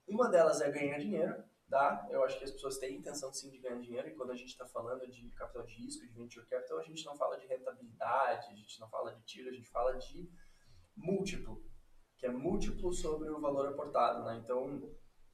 Uma 0.07 0.29
delas 0.29 0.59
é 0.62 0.71
ganhar 0.71 0.97
dinheiro, 0.97 1.43
tá? 1.69 2.07
Eu 2.09 2.24
acho 2.24 2.38
que 2.38 2.43
as 2.43 2.51
pessoas 2.51 2.79
têm 2.79 2.97
intenção 2.97 3.31
sim 3.31 3.51
de 3.51 3.59
ganhar 3.59 3.79
dinheiro 3.79 4.07
e 4.07 4.15
quando 4.15 4.31
a 4.31 4.35
gente 4.35 4.50
está 4.50 4.65
falando 4.65 5.07
de 5.07 5.29
capital 5.31 5.63
de 5.63 5.74
risco, 5.74 6.05
de 6.05 6.13
venture 6.13 6.45
capital, 6.47 6.79
a 6.79 6.83
gente 6.83 7.05
não 7.05 7.15
fala 7.15 7.38
de 7.38 7.45
rentabilidade, 7.45 8.47
a 8.51 8.55
gente 8.55 8.79
não 8.79 8.89
fala 8.89 9.13
de 9.13 9.24
tiro, 9.24 9.50
a 9.50 9.53
gente 9.53 9.69
fala 9.69 9.95
de 9.97 10.29
múltiplo, 10.95 11.63
que 12.17 12.25
é 12.25 12.29
múltiplo 12.29 12.91
sobre 12.91 13.29
o 13.29 13.39
valor 13.39 13.67
aportado, 13.67 14.24
né? 14.24 14.41
Então, 14.43 14.81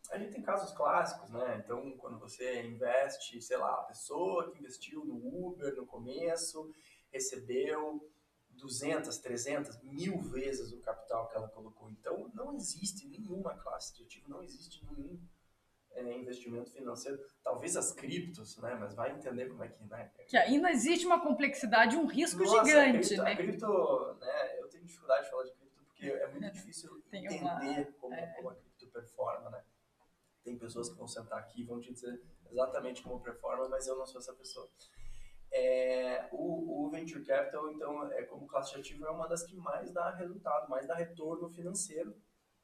a 0.10 0.18
gente 0.18 0.34
tem 0.34 0.42
casos 0.42 0.76
clássicos, 0.76 1.30
né? 1.30 1.62
Então, 1.64 1.96
quando 1.98 2.20
você 2.20 2.64
investe, 2.64 3.42
sei 3.42 3.58
lá, 3.58 3.74
a 3.76 3.84
pessoa 3.84 4.52
que 4.52 4.60
investiu 4.60 5.06
no 5.06 5.16
Uber 5.16 5.74
no 5.76 5.86
começo 5.86 6.70
recebeu 7.12 8.10
200, 8.52 9.18
300, 9.18 9.82
mil 9.84 10.22
vezes 10.22 10.72
o 10.72 10.80
capital 10.82 11.28
que 11.28 11.36
ela 11.36 11.50
colocou. 11.50 11.90
Então, 11.90 12.30
não 12.34 12.54
existe 12.54 13.08
nenhuma 13.08 13.56
classe 13.58 13.96
de 13.96 14.04
ativo, 14.04 14.30
não 14.30 14.44
existe 14.44 14.86
nenhum 14.86 15.20
é, 15.92 16.18
investimento 16.18 16.72
financeiro. 16.72 17.20
Talvez 17.44 17.76
as 17.76 17.92
criptos, 17.92 18.58
né? 18.58 18.76
Mas 18.76 18.94
vai 18.94 19.12
entender 19.12 19.48
como 19.48 19.64
é 19.64 19.68
que, 19.68 19.84
né? 19.86 20.12
Que 20.28 20.38
ainda 20.38 20.72
existe 20.72 21.06
uma 21.06 21.20
complexidade, 21.22 21.98
um 21.98 22.06
risco 22.06 22.44
Nossa, 22.44 22.66
gigante, 22.66 23.20
a 23.20 23.24
cripto, 23.24 23.24
né? 23.24 23.32
A 23.32 23.36
cripto, 23.36 24.14
né? 24.20 24.60
Eu 24.60 24.70
tenho 24.70 24.86
dificuldade 24.86 25.26
de 25.26 25.32
falar 25.32 25.44
de 25.44 25.52
cripto 25.54 25.84
porque 25.86 26.06
é 26.06 26.28
muito 26.28 26.52
difícil 26.54 26.98
entender 27.12 27.42
uma, 27.42 27.86
como, 28.00 28.14
é... 28.14 28.28
como 28.36 28.50
a 28.50 28.56
cripto 28.56 28.88
performa, 28.88 29.50
né? 29.50 29.64
Tem 30.44 30.58
pessoas 30.58 30.90
que 30.90 30.98
vão 30.98 31.08
sentar 31.08 31.40
aqui 31.40 31.62
e 31.62 31.66
vão 31.66 31.80
te 31.80 31.94
dizer 31.94 32.20
exatamente 32.50 33.04
como 33.04 33.22
performa, 33.22 33.70
mas 33.70 33.88
eu 33.88 33.96
não 33.96 34.06
sou 34.06 34.20
essa 34.20 34.34
pessoa. 34.34 34.70
É, 35.54 36.28
o, 36.32 36.86
o, 36.86 36.90
Venture 36.90 37.26
Capital, 37.26 37.70
então, 37.72 38.10
é, 38.12 38.24
como 38.24 38.48
classe 38.48 38.74
de 38.74 38.80
ativo, 38.80 39.06
é 39.06 39.10
uma 39.10 39.28
das 39.28 39.44
que 39.44 39.56
mais 39.56 39.92
dá 39.92 40.10
resultado, 40.12 40.70
mais 40.70 40.88
dá 40.88 40.96
retorno 40.96 41.50
financeiro, 41.50 42.16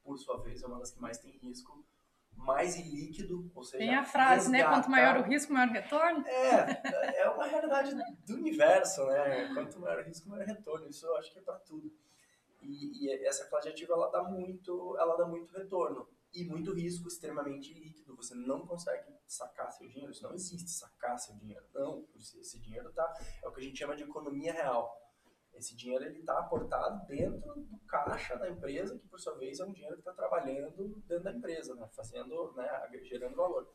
por 0.03 0.17
sua 0.17 0.41
vez, 0.41 0.63
é 0.63 0.67
uma 0.67 0.79
das 0.79 0.91
que 0.91 1.01
mais 1.01 1.17
tem 1.17 1.31
risco, 1.31 1.85
mais 2.31 2.77
ilíquido, 2.77 3.51
ou 3.53 3.63
seja... 3.63 3.79
Tem 3.79 3.93
a 3.93 4.05
frase, 4.05 4.49
né? 4.49 4.63
Quanto 4.63 4.89
maior 4.89 5.17
o 5.17 5.23
risco, 5.23 5.51
maior 5.51 5.67
o 5.67 5.73
retorno. 5.73 6.25
É, 6.27 7.21
é 7.23 7.29
uma 7.29 7.45
realidade 7.45 7.93
do 8.25 8.35
universo, 8.35 9.05
né? 9.07 9.53
Quanto 9.53 9.79
maior 9.79 9.99
o 9.99 10.05
risco, 10.05 10.29
maior 10.29 10.43
o 10.43 10.47
retorno. 10.47 10.87
Isso 10.87 11.05
eu 11.05 11.17
acho 11.17 11.33
que 11.33 11.39
é 11.39 11.41
para 11.41 11.59
tudo. 11.59 11.91
E, 12.61 13.05
e, 13.05 13.25
essa 13.25 13.45
classe 13.49 13.67
de 13.67 13.73
ativo, 13.73 13.93
ela 13.93 14.09
dá 14.09 14.23
muito, 14.23 14.95
ela 14.97 15.17
dá 15.17 15.25
muito 15.25 15.51
retorno 15.51 16.07
e 16.37 16.45
muito 16.45 16.71
risco 16.71 17.07
extremamente 17.07 17.73
líquido. 17.73 18.15
Você 18.15 18.35
não 18.35 18.65
consegue 18.65 19.11
sacar 19.25 19.71
seu 19.71 19.87
dinheiro. 19.87 20.11
Isso 20.11 20.23
não 20.23 20.33
existe 20.33 20.69
sacar 20.69 21.17
seu 21.17 21.35
dinheiro. 21.35 21.65
Não, 21.73 22.07
esse 22.15 22.59
dinheiro 22.59 22.91
tá 22.93 23.11
é 23.43 23.47
o 23.47 23.51
que 23.51 23.59
a 23.59 23.63
gente 23.63 23.79
chama 23.79 23.95
de 23.95 24.03
economia 24.03 24.53
real. 24.53 24.95
Esse 25.53 25.75
dinheiro 25.75 26.05
ele 26.05 26.19
está 26.19 26.37
aportado 26.37 27.07
dentro 27.07 27.55
do 27.55 27.79
caixa 27.87 28.35
da 28.37 28.47
empresa, 28.47 28.97
que 28.99 29.07
por 29.07 29.19
sua 29.19 29.35
vez 29.39 29.59
é 29.59 29.65
um 29.65 29.73
dinheiro 29.73 29.95
que 29.95 30.01
está 30.01 30.13
trabalhando 30.13 31.01
dentro 31.07 31.23
da 31.23 31.31
empresa, 31.31 31.73
né? 31.73 31.89
fazendo, 31.95 32.53
né? 32.53 32.87
gerando 33.03 33.35
valor. 33.35 33.67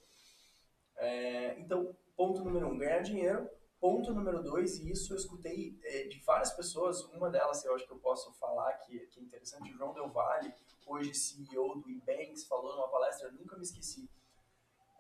É, 0.97 1.59
então, 1.59 1.97
ponto 2.17 2.45
número 2.45 2.69
um, 2.69 2.79
ganhar 2.79 3.01
dinheiro. 3.01 3.51
Ponto 3.81 4.15
número 4.15 4.41
dois, 4.41 4.79
e 4.79 4.93
isso 4.93 5.13
eu 5.13 5.17
escutei 5.17 5.77
é, 5.83 6.05
de 6.05 6.21
várias 6.21 6.53
pessoas, 6.53 7.03
uma 7.07 7.29
delas 7.29 7.65
eu 7.65 7.75
acho 7.75 7.85
que 7.85 7.93
eu 7.93 7.99
posso 7.99 8.33
falar 8.35 8.73
que, 8.75 8.97
que 9.09 9.19
é 9.19 9.23
interessante, 9.25 9.73
o 9.73 9.77
João 9.77 9.93
Del 9.93 10.09
Valle, 10.09 10.55
hoje 10.87 11.15
CEO 11.15 11.81
do 11.81 11.91
Ebanks, 11.91 12.45
falou 12.47 12.75
numa 12.75 12.89
palestra, 12.89 13.31
nunca 13.33 13.57
me 13.57 13.63
esqueci, 13.63 14.09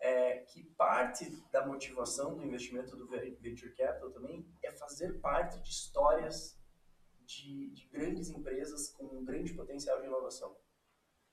é, 0.01 0.39
que 0.39 0.65
parte 0.75 1.31
da 1.53 1.65
motivação 1.67 2.37
do 2.37 2.45
investimento 2.45 2.97
do 2.97 3.07
Venture 3.07 3.75
Capital 3.75 4.11
também 4.11 4.45
é 4.62 4.73
fazer 4.73 5.21
parte 5.21 5.61
de 5.61 5.71
histórias 5.71 6.59
de, 7.25 7.71
de 7.71 7.87
grandes 7.87 8.29
empresas 8.31 8.91
com 8.91 9.05
um 9.05 9.25
grande 9.25 9.55
potencial 9.55 10.01
de 10.01 10.07
inovação. 10.07 10.57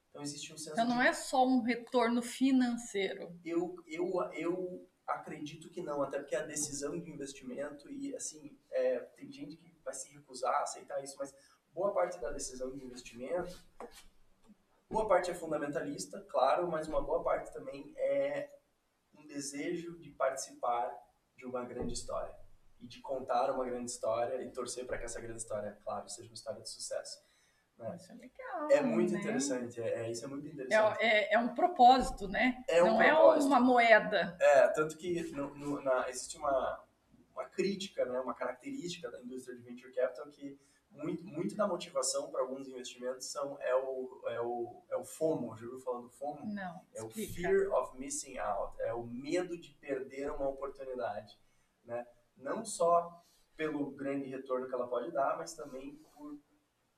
Então 0.09 0.21
existe 0.21 0.53
um 0.53 0.57
senso 0.57 0.73
Então 0.73 0.87
não 0.87 1.01
de... 1.01 1.07
é 1.07 1.13
só 1.13 1.45
um 1.45 1.61
retorno 1.61 2.21
financeiro. 2.21 3.39
Eu, 3.43 3.75
eu, 3.87 4.11
eu 4.33 4.89
acredito 5.07 5.69
que 5.69 5.81
não, 5.81 6.01
até 6.01 6.19
porque 6.19 6.35
a 6.35 6.45
decisão 6.45 6.99
de 6.99 7.09
investimento 7.09 7.89
e 7.89 8.15
assim, 8.15 8.55
é, 8.71 8.99
tem 8.99 9.31
gente 9.31 9.57
que 9.57 9.71
vai 9.83 9.93
se 9.93 10.11
recusar 10.13 10.53
a 10.53 10.63
aceitar 10.63 11.03
isso, 11.03 11.15
mas 11.17 11.33
boa 11.73 11.93
parte 11.93 12.19
da 12.19 12.31
decisão 12.31 12.71
de 12.71 12.83
investimento 12.83 13.63
Boa 14.91 15.07
parte 15.07 15.29
é 15.29 15.35
fundamentalista, 15.35 16.19
claro, 16.29 16.67
mas 16.67 16.87
uma 16.87 16.99
boa 16.99 17.23
parte 17.23 17.53
também 17.53 17.93
é 17.95 18.49
um 19.15 19.27
desejo 19.27 19.99
de 19.99 20.09
participar 20.09 20.91
de 21.37 21.45
uma 21.45 21.63
grande 21.63 21.93
história 21.93 22.35
e 22.81 22.87
de 22.87 22.99
contar 22.99 23.51
uma 23.51 23.63
grande 23.63 23.91
história 23.91 24.41
e 24.41 24.49
torcer 24.51 24.87
para 24.87 24.97
que 24.97 25.05
essa 25.05 25.21
grande 25.21 25.41
história, 25.41 25.77
claro, 25.83 26.09
seja 26.09 26.27
uma 26.27 26.33
história 26.33 26.61
de 26.61 26.69
sucesso. 26.69 27.19
Né? 27.77 27.95
Isso 27.95 28.11
é 28.11 28.15
legal. 28.15 28.71
É 28.71 28.81
muito 28.81 29.13
né? 29.13 29.19
interessante, 29.19 29.79
é, 29.79 30.05
é, 30.05 30.11
isso 30.11 30.25
é 30.25 30.27
muito 30.27 30.47
é, 30.47 30.49
interessante. 30.49 31.01
É, 31.01 31.07
é, 31.07 31.33
é 31.35 31.39
um 31.39 31.53
propósito, 31.53 32.27
né? 32.27 32.63
É 32.67 32.83
um 32.83 32.87
Não 32.87 33.01
é 33.01 33.13
propósito. 33.13 33.43
é 33.43 33.47
uma 33.47 33.59
moeda. 33.59 34.37
É, 34.41 34.67
tanto 34.69 34.97
que 34.97 35.21
no, 35.31 35.53
no, 35.55 35.81
na, 35.83 36.09
existe 36.09 36.35
uma, 36.35 36.83
uma 37.31 37.45
crítica, 37.45 38.05
né, 38.05 38.19
uma 38.19 38.33
característica 38.33 39.11
da 39.11 39.21
indústria 39.21 39.55
de 39.55 39.61
venture 39.61 39.93
capital 39.93 40.31
que 40.31 40.59
muito, 40.91 41.23
muito 41.25 41.55
da 41.55 41.67
motivação 41.67 42.29
para 42.31 42.41
alguns 42.41 42.67
investimentos 42.67 43.27
são, 43.27 43.57
é, 43.61 43.75
o, 43.75 44.21
é, 44.27 44.41
o, 44.41 44.83
é 44.89 44.97
o 44.97 45.05
FOMO. 45.05 45.55
Já 45.55 45.65
ouviu 45.65 45.79
falar 45.79 46.01
do 46.01 46.09
FOMO? 46.09 46.53
Não. 46.53 46.85
É 46.93 47.03
o 47.03 47.09
Fear 47.09 47.71
of 47.73 47.97
Missing 47.97 48.37
Out. 48.37 48.81
É 48.81 48.93
o 48.93 49.05
medo 49.05 49.57
de 49.57 49.71
perder 49.75 50.31
uma 50.31 50.49
oportunidade. 50.49 51.37
Né? 51.85 52.05
Não 52.37 52.65
só 52.65 53.23
pelo 53.55 53.91
grande 53.91 54.29
retorno 54.29 54.67
que 54.67 54.73
ela 54.73 54.87
pode 54.87 55.11
dar, 55.11 55.37
mas 55.37 55.53
também 55.53 55.95
por. 55.95 56.39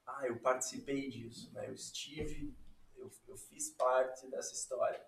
Ah, 0.05 0.27
eu 0.27 0.39
participei 0.39 1.09
disso. 1.09 1.51
Né? 1.53 1.67
Eu 1.67 1.73
estive, 1.73 2.55
eu, 2.95 3.09
eu 3.27 3.37
fiz 3.37 3.71
parte 3.75 4.29
dessa 4.29 4.53
história. 4.53 5.03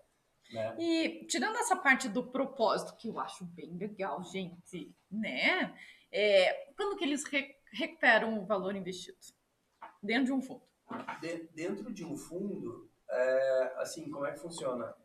Né? 0.51 0.75
E 0.79 1.25
tirando 1.25 1.55
essa 1.57 1.75
parte 1.75 2.07
do 2.07 2.31
propósito, 2.31 2.95
que 2.97 3.07
eu 3.07 3.19
acho 3.19 3.45
bem 3.45 3.75
legal, 3.77 4.23
gente, 4.23 4.95
né? 5.09 5.75
É, 6.11 6.71
quando 6.75 6.95
que 6.95 7.03
eles 7.03 7.23
re 7.25 7.55
recuperam 7.73 8.39
o 8.39 8.45
valor 8.45 8.75
investido 8.75 9.17
dentro 10.01 10.25
de 10.25 10.33
um 10.33 10.41
fundo? 10.41 10.61
De, 11.19 11.43
dentro 11.53 11.91
de 11.91 12.05
um 12.05 12.15
fundo, 12.15 12.89
é, 13.09 13.73
assim, 13.77 14.09
como 14.09 14.25
é 14.25 14.31
que 14.31 14.39
funciona? 14.39 14.95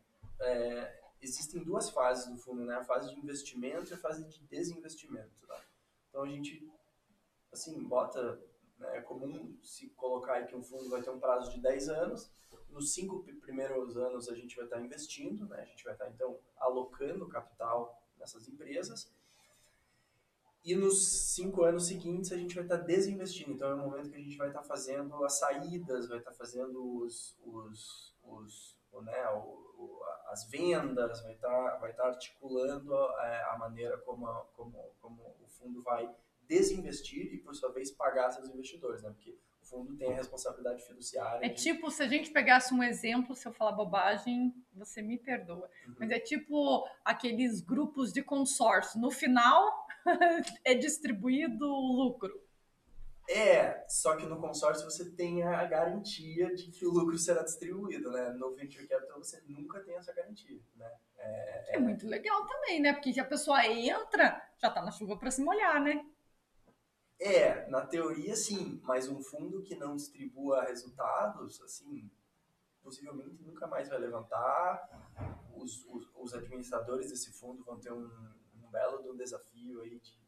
É, 0.40 1.00
existem 1.20 1.64
duas 1.64 1.90
fases 1.90 2.30
do 2.30 2.38
fundo, 2.38 2.64
né? 2.64 2.76
A 2.76 2.84
fase 2.84 3.12
de 3.12 3.18
investimento 3.18 3.90
e 3.90 3.94
a 3.94 3.98
fase 3.98 4.24
de 4.24 4.40
desinvestimento. 4.44 5.46
Tá? 5.46 5.64
Então 6.08 6.22
a 6.22 6.28
gente, 6.28 6.70
assim, 7.52 7.82
bota, 7.82 8.40
né, 8.78 8.98
é 8.98 9.00
comum 9.00 9.56
se 9.62 9.88
colocar 9.90 10.44
que 10.46 10.54
um 10.54 10.62
fundo 10.62 10.90
vai 10.90 11.02
ter 11.02 11.10
um 11.10 11.18
prazo 11.18 11.50
de 11.50 11.60
10 11.60 11.88
anos. 11.88 12.30
Nos 12.70 12.92
cinco 12.92 13.24
primeiros 13.40 13.96
anos 13.96 14.28
a 14.28 14.34
gente 14.34 14.54
vai 14.54 14.66
estar 14.66 14.80
investindo, 14.80 15.46
né? 15.46 15.62
A 15.62 15.64
gente 15.64 15.84
vai 15.84 15.94
estar 15.94 16.08
então 16.10 16.38
alocando 16.58 17.26
capital 17.26 18.02
nessas 18.18 18.46
empresas 18.46 19.10
e 20.68 20.76
nos 20.76 21.32
cinco 21.34 21.62
anos 21.62 21.86
seguintes 21.86 22.30
a 22.30 22.36
gente 22.36 22.54
vai 22.54 22.64
estar 22.64 22.76
desinvestindo. 22.76 23.52
Então 23.52 23.70
é 23.70 23.74
o 23.74 23.78
momento 23.78 24.10
que 24.10 24.16
a 24.16 24.20
gente 24.20 24.36
vai 24.36 24.48
estar 24.48 24.62
fazendo 24.62 25.24
as 25.24 25.38
saídas, 25.38 26.08
vai 26.08 26.18
estar 26.18 26.32
fazendo 26.32 27.02
os, 27.02 27.38
os, 27.42 28.14
os 28.22 28.78
né, 29.02 29.28
o, 29.30 29.38
o, 29.38 30.00
as 30.28 30.46
vendas, 30.50 31.22
vai 31.22 31.32
estar, 31.32 31.76
vai 31.76 31.90
estar 31.90 32.08
articulando 32.08 32.94
a, 32.94 33.26
é, 33.26 33.42
a 33.54 33.58
maneira 33.58 33.96
como, 33.98 34.26
a, 34.26 34.44
como, 34.54 34.92
como 35.00 35.22
o 35.42 35.48
fundo 35.48 35.82
vai 35.82 36.14
desinvestir 36.46 37.32
e, 37.32 37.38
por 37.38 37.54
sua 37.54 37.72
vez, 37.72 37.90
pagar 37.90 38.30
seus 38.30 38.48
investidores, 38.48 39.02
né? 39.02 39.10
Porque 39.10 39.38
o 39.62 39.66
fundo 39.66 39.96
tem 39.96 40.12
a 40.12 40.16
responsabilidade 40.16 40.82
fiduciária. 40.86 41.44
É 41.44 41.48
de... 41.48 41.62
tipo, 41.62 41.90
se 41.90 42.02
a 42.02 42.08
gente 42.08 42.30
pegasse 42.30 42.74
um 42.74 42.82
exemplo, 42.82 43.36
se 43.36 43.46
eu 43.46 43.52
falar 43.52 43.72
bobagem, 43.72 44.54
você 44.74 45.00
me 45.02 45.18
perdoa. 45.18 45.70
Uhum. 45.86 45.94
Mas 45.98 46.10
é 46.10 46.18
tipo 46.18 46.86
aqueles 47.04 47.60
grupos 47.60 48.12
de 48.12 48.22
consórcio. 48.22 48.98
No 48.98 49.10
final, 49.10 49.86
é 50.64 50.74
distribuído 50.74 51.66
o 51.66 51.92
lucro. 51.92 52.48
É, 53.28 53.84
só 53.86 54.16
que 54.16 54.24
no 54.24 54.40
consórcio 54.40 54.90
você 54.90 55.10
tem 55.10 55.42
a 55.42 55.62
garantia 55.66 56.54
de 56.54 56.70
que 56.70 56.86
o 56.86 56.90
lucro 56.90 57.18
será 57.18 57.42
distribuído, 57.42 58.10
né? 58.10 58.30
No 58.30 58.54
Venture 58.54 58.88
Capital 58.88 59.18
você 59.18 59.42
nunca 59.46 59.80
tem 59.80 59.96
essa 59.96 60.14
garantia, 60.14 60.58
né? 60.76 60.90
É, 61.18 61.74
é... 61.74 61.76
é 61.76 61.78
muito 61.78 62.06
legal 62.06 62.46
também, 62.46 62.80
né? 62.80 62.94
Porque 62.94 63.12
se 63.12 63.20
a 63.20 63.24
pessoa 63.24 63.66
entra, 63.66 64.42
já 64.56 64.70
tá 64.70 64.80
na 64.80 64.90
chuva 64.90 65.18
para 65.18 65.30
se 65.30 65.42
molhar, 65.42 65.82
né? 65.82 66.06
É, 67.20 67.68
na 67.68 67.84
teoria 67.84 68.34
sim, 68.34 68.80
mas 68.84 69.08
um 69.08 69.20
fundo 69.20 69.62
que 69.62 69.74
não 69.74 69.96
distribua 69.96 70.64
resultados, 70.64 71.60
assim, 71.60 72.10
possivelmente 72.82 73.42
nunca 73.42 73.66
mais 73.66 73.90
vai 73.90 73.98
levantar. 73.98 74.88
Os, 75.54 75.84
os, 75.86 76.08
os 76.14 76.32
administradores 76.32 77.10
desse 77.10 77.30
fundo 77.32 77.62
vão 77.62 77.78
ter 77.78 77.92
um, 77.92 78.08
um 78.68 78.70
belo 78.70 79.02
de 79.02 79.08
um 79.08 79.16
desafio 79.16 79.80
aí 79.80 79.98
de, 79.98 80.18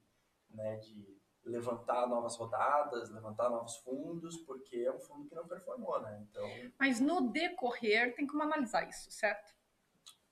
né, 0.51 0.77
de 0.77 1.21
levantar 1.45 2.07
novas 2.07 2.37
rodadas, 2.37 3.11
levantar 3.11 3.49
novos 3.49 3.77
fundos, 3.79 4.37
porque 4.39 4.77
é 4.77 4.93
um 4.93 5.01
fundo 5.01 5.29
que 5.29 5.35
não 5.35 5.47
performou, 5.47 6.01
né? 6.01 6.25
Então... 6.29 6.47
Mas 6.79 7.01
no 7.01 7.31
decorrer 7.31 8.15
tem 8.15 8.27
como 8.27 8.43
analisar 8.43 8.89
isso, 8.89 9.11
certo? 9.11 9.55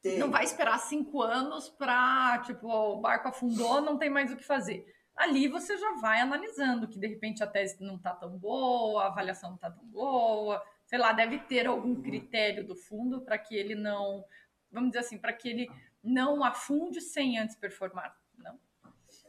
Tem. 0.02 0.18
Não 0.18 0.30
vai 0.30 0.44
esperar 0.44 0.78
cinco 0.78 1.22
anos 1.22 1.68
para, 1.68 2.40
tipo, 2.44 2.68
o 2.68 3.00
barco 3.00 3.28
afundou, 3.28 3.80
não 3.80 3.98
tem 3.98 4.10
mais 4.10 4.32
o 4.32 4.36
que 4.36 4.44
fazer. 4.44 4.86
Ali 5.16 5.48
você 5.48 5.76
já 5.76 5.94
vai 5.94 6.20
analisando 6.20 6.86
que 6.86 6.98
de 6.98 7.08
repente 7.08 7.42
a 7.42 7.46
tese 7.46 7.82
não 7.82 7.96
está 7.96 8.14
tão 8.14 8.38
boa, 8.38 9.02
a 9.02 9.06
avaliação 9.08 9.50
não 9.50 9.56
está 9.56 9.68
tão 9.68 9.84
boa, 9.86 10.62
sei 10.86 10.98
lá, 10.98 11.12
deve 11.12 11.40
ter 11.40 11.66
algum 11.66 11.96
uhum. 11.96 12.02
critério 12.02 12.64
do 12.64 12.76
fundo 12.76 13.20
para 13.22 13.36
que 13.36 13.56
ele 13.56 13.74
não, 13.74 14.24
vamos 14.70 14.90
dizer 14.90 15.00
assim, 15.00 15.18
para 15.18 15.32
que 15.32 15.48
ele 15.48 15.68
não 16.02 16.44
afunde 16.44 17.00
sem 17.00 17.38
antes 17.38 17.56
performar, 17.56 18.16
não? 18.36 18.58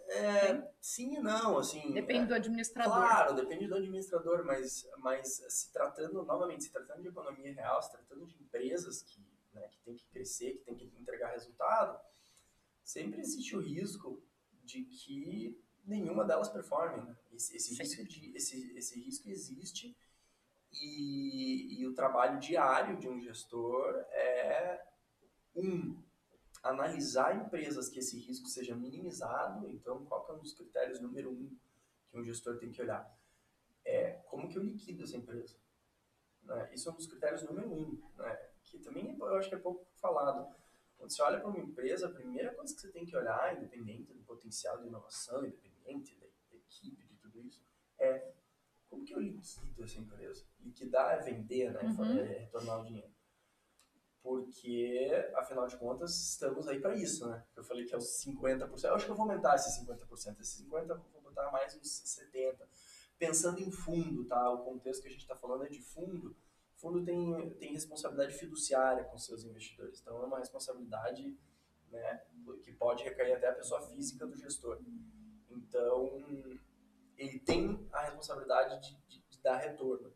É, 0.10 0.72
sim 0.82 1.18
e 1.18 1.20
não, 1.20 1.58
assim. 1.60 1.94
Depende 1.94 2.24
é, 2.24 2.26
do 2.28 2.34
administrador. 2.34 2.96
Claro, 2.96 3.36
depende 3.36 3.68
do 3.68 3.76
administrador, 3.76 4.44
mas, 4.44 4.88
mas 4.98 5.44
se 5.48 5.72
tratando, 5.72 6.24
novamente, 6.24 6.64
se 6.64 6.72
tratando 6.72 7.02
de 7.02 7.10
economia 7.10 7.54
real, 7.54 7.82
se 7.82 7.92
tratando 7.92 8.26
de 8.26 8.36
empresas 8.42 9.04
que, 9.04 9.24
né, 9.54 9.68
que 9.68 9.80
tem 9.82 9.96
que 9.96 10.06
crescer, 10.08 10.54
que 10.54 10.64
tem 10.64 10.76
que 10.76 10.86
entregar 11.00 11.32
resultado, 11.32 12.00
sempre 12.84 13.22
existe 13.22 13.56
o 13.56 13.60
risco 13.60 14.24
de 14.64 14.84
que 14.84 15.62
nenhuma 15.86 16.26
delas 16.26 16.50
performe. 16.50 17.02
Né? 17.04 17.16
Esse, 17.32 17.56
esse 17.56 17.76
risco 17.76 18.04
de, 18.04 18.36
esse, 18.36 18.76
esse 18.76 19.00
risco 19.00 19.30
existe 19.30 19.96
e, 20.72 21.80
e 21.80 21.88
o 21.88 21.94
trabalho 21.94 22.40
diário 22.40 22.98
de 22.98 23.08
um 23.08 23.20
gestor 23.20 23.96
é 24.12 24.82
um 25.56 26.02
analisar 26.62 27.36
empresas 27.36 27.90
que 27.90 28.00
esse 28.00 28.20
risco 28.20 28.48
seja 28.48 28.76
minimizado. 28.76 29.68
Então, 29.70 30.06
qual 30.06 30.26
que 30.26 30.32
é 30.32 30.36
um 30.36 30.40
dos 30.40 30.54
critérios 30.54 31.00
número 31.00 31.32
um 31.32 31.58
que 32.10 32.18
um 32.18 32.24
gestor 32.24 32.58
tem 32.58 32.72
que 32.72 32.82
olhar? 32.82 33.10
É 33.86 34.14
como 34.28 34.50
que 34.50 34.58
eu 34.58 34.64
liquido 34.64 35.04
essa 35.04 35.18
empresa. 35.18 35.56
Né? 36.44 36.70
Isso 36.74 36.90
é 36.90 36.92
um 36.92 36.96
dos 36.96 37.08
critérios 37.08 37.44
número 37.44 37.72
um, 37.72 38.02
né? 38.18 38.50
que 38.64 38.80
também 38.80 39.18
eu 39.18 39.36
acho 39.36 39.50
que 39.50 39.56
é 39.56 39.60
pouco 39.60 39.86
falado. 39.96 40.54
Quando 40.98 41.12
você 41.12 41.22
olha 41.22 41.40
para 41.40 41.48
uma 41.50 41.60
empresa, 41.60 42.08
a 42.08 42.12
primeira 42.12 42.54
coisa 42.54 42.74
que 42.74 42.82
você 42.82 42.92
tem 42.92 43.06
que 43.06 43.16
olhar, 43.16 43.56
independente 43.56 44.14
do 44.14 44.22
potencial 44.24 44.80
de 44.82 44.88
inovação, 44.88 45.46
independente 45.46 46.16
da, 46.20 46.28
da 46.50 46.58
equipe, 46.58 47.08
de 47.08 47.16
tudo 47.16 47.40
isso, 47.40 47.64
é 47.98 48.34
como 48.90 49.06
que 49.06 49.14
eu 49.14 49.20
liquido 49.20 49.84
essa 49.84 50.00
empresa? 50.00 50.46
Liquidar 50.60 51.14
é 51.14 51.22
vender, 51.22 51.72
né? 51.72 51.82
Uhum. 51.84 52.20
É 52.20 52.40
retornar 52.40 52.82
o 52.82 52.86
dinheiro. 52.86 53.14
Porque, 54.30 55.10
afinal 55.34 55.66
de 55.66 55.76
contas, 55.76 56.16
estamos 56.34 56.68
aí 56.68 56.80
para 56.80 56.96
isso, 56.96 57.28
né? 57.28 57.44
Eu 57.56 57.64
falei 57.64 57.84
que 57.84 57.96
é 57.96 57.98
os 57.98 58.24
50%. 58.24 58.84
Eu 58.84 58.94
acho 58.94 59.06
que 59.06 59.12
eu 59.12 59.16
vou 59.16 59.28
aumentar 59.28 59.56
esses 59.56 59.84
50%. 59.84 60.40
Esses 60.40 60.64
50% 60.68 60.88
eu 60.88 61.12
vou 61.14 61.22
botar 61.24 61.50
mais 61.50 61.76
uns 61.76 62.04
70%. 62.32 62.60
Pensando 63.18 63.60
em 63.60 63.72
fundo, 63.72 64.24
tá? 64.26 64.52
O 64.52 64.64
contexto 64.64 65.02
que 65.02 65.08
a 65.08 65.12
gente 65.12 65.22
está 65.22 65.36
falando 65.36 65.64
é 65.64 65.68
de 65.68 65.82
fundo. 65.82 66.38
Fundo 66.76 67.04
tem, 67.04 67.50
tem 67.56 67.74
responsabilidade 67.74 68.36
fiduciária 68.36 69.04
com 69.06 69.18
seus 69.18 69.44
investidores. 69.44 70.00
Então, 70.00 70.22
é 70.22 70.26
uma 70.28 70.38
responsabilidade 70.38 71.36
né, 71.90 72.22
que 72.62 72.72
pode 72.72 73.04
recair 73.04 73.36
até 73.36 73.48
a 73.48 73.54
pessoa 73.56 73.82
física 73.82 74.28
do 74.28 74.38
gestor. 74.38 74.80
Então, 75.50 76.22
ele 77.18 77.40
tem 77.40 77.84
a 77.92 78.02
responsabilidade 78.02 78.80
de, 78.80 78.96
de, 79.08 79.24
de 79.28 79.42
dar 79.42 79.58
retorno. 79.58 80.14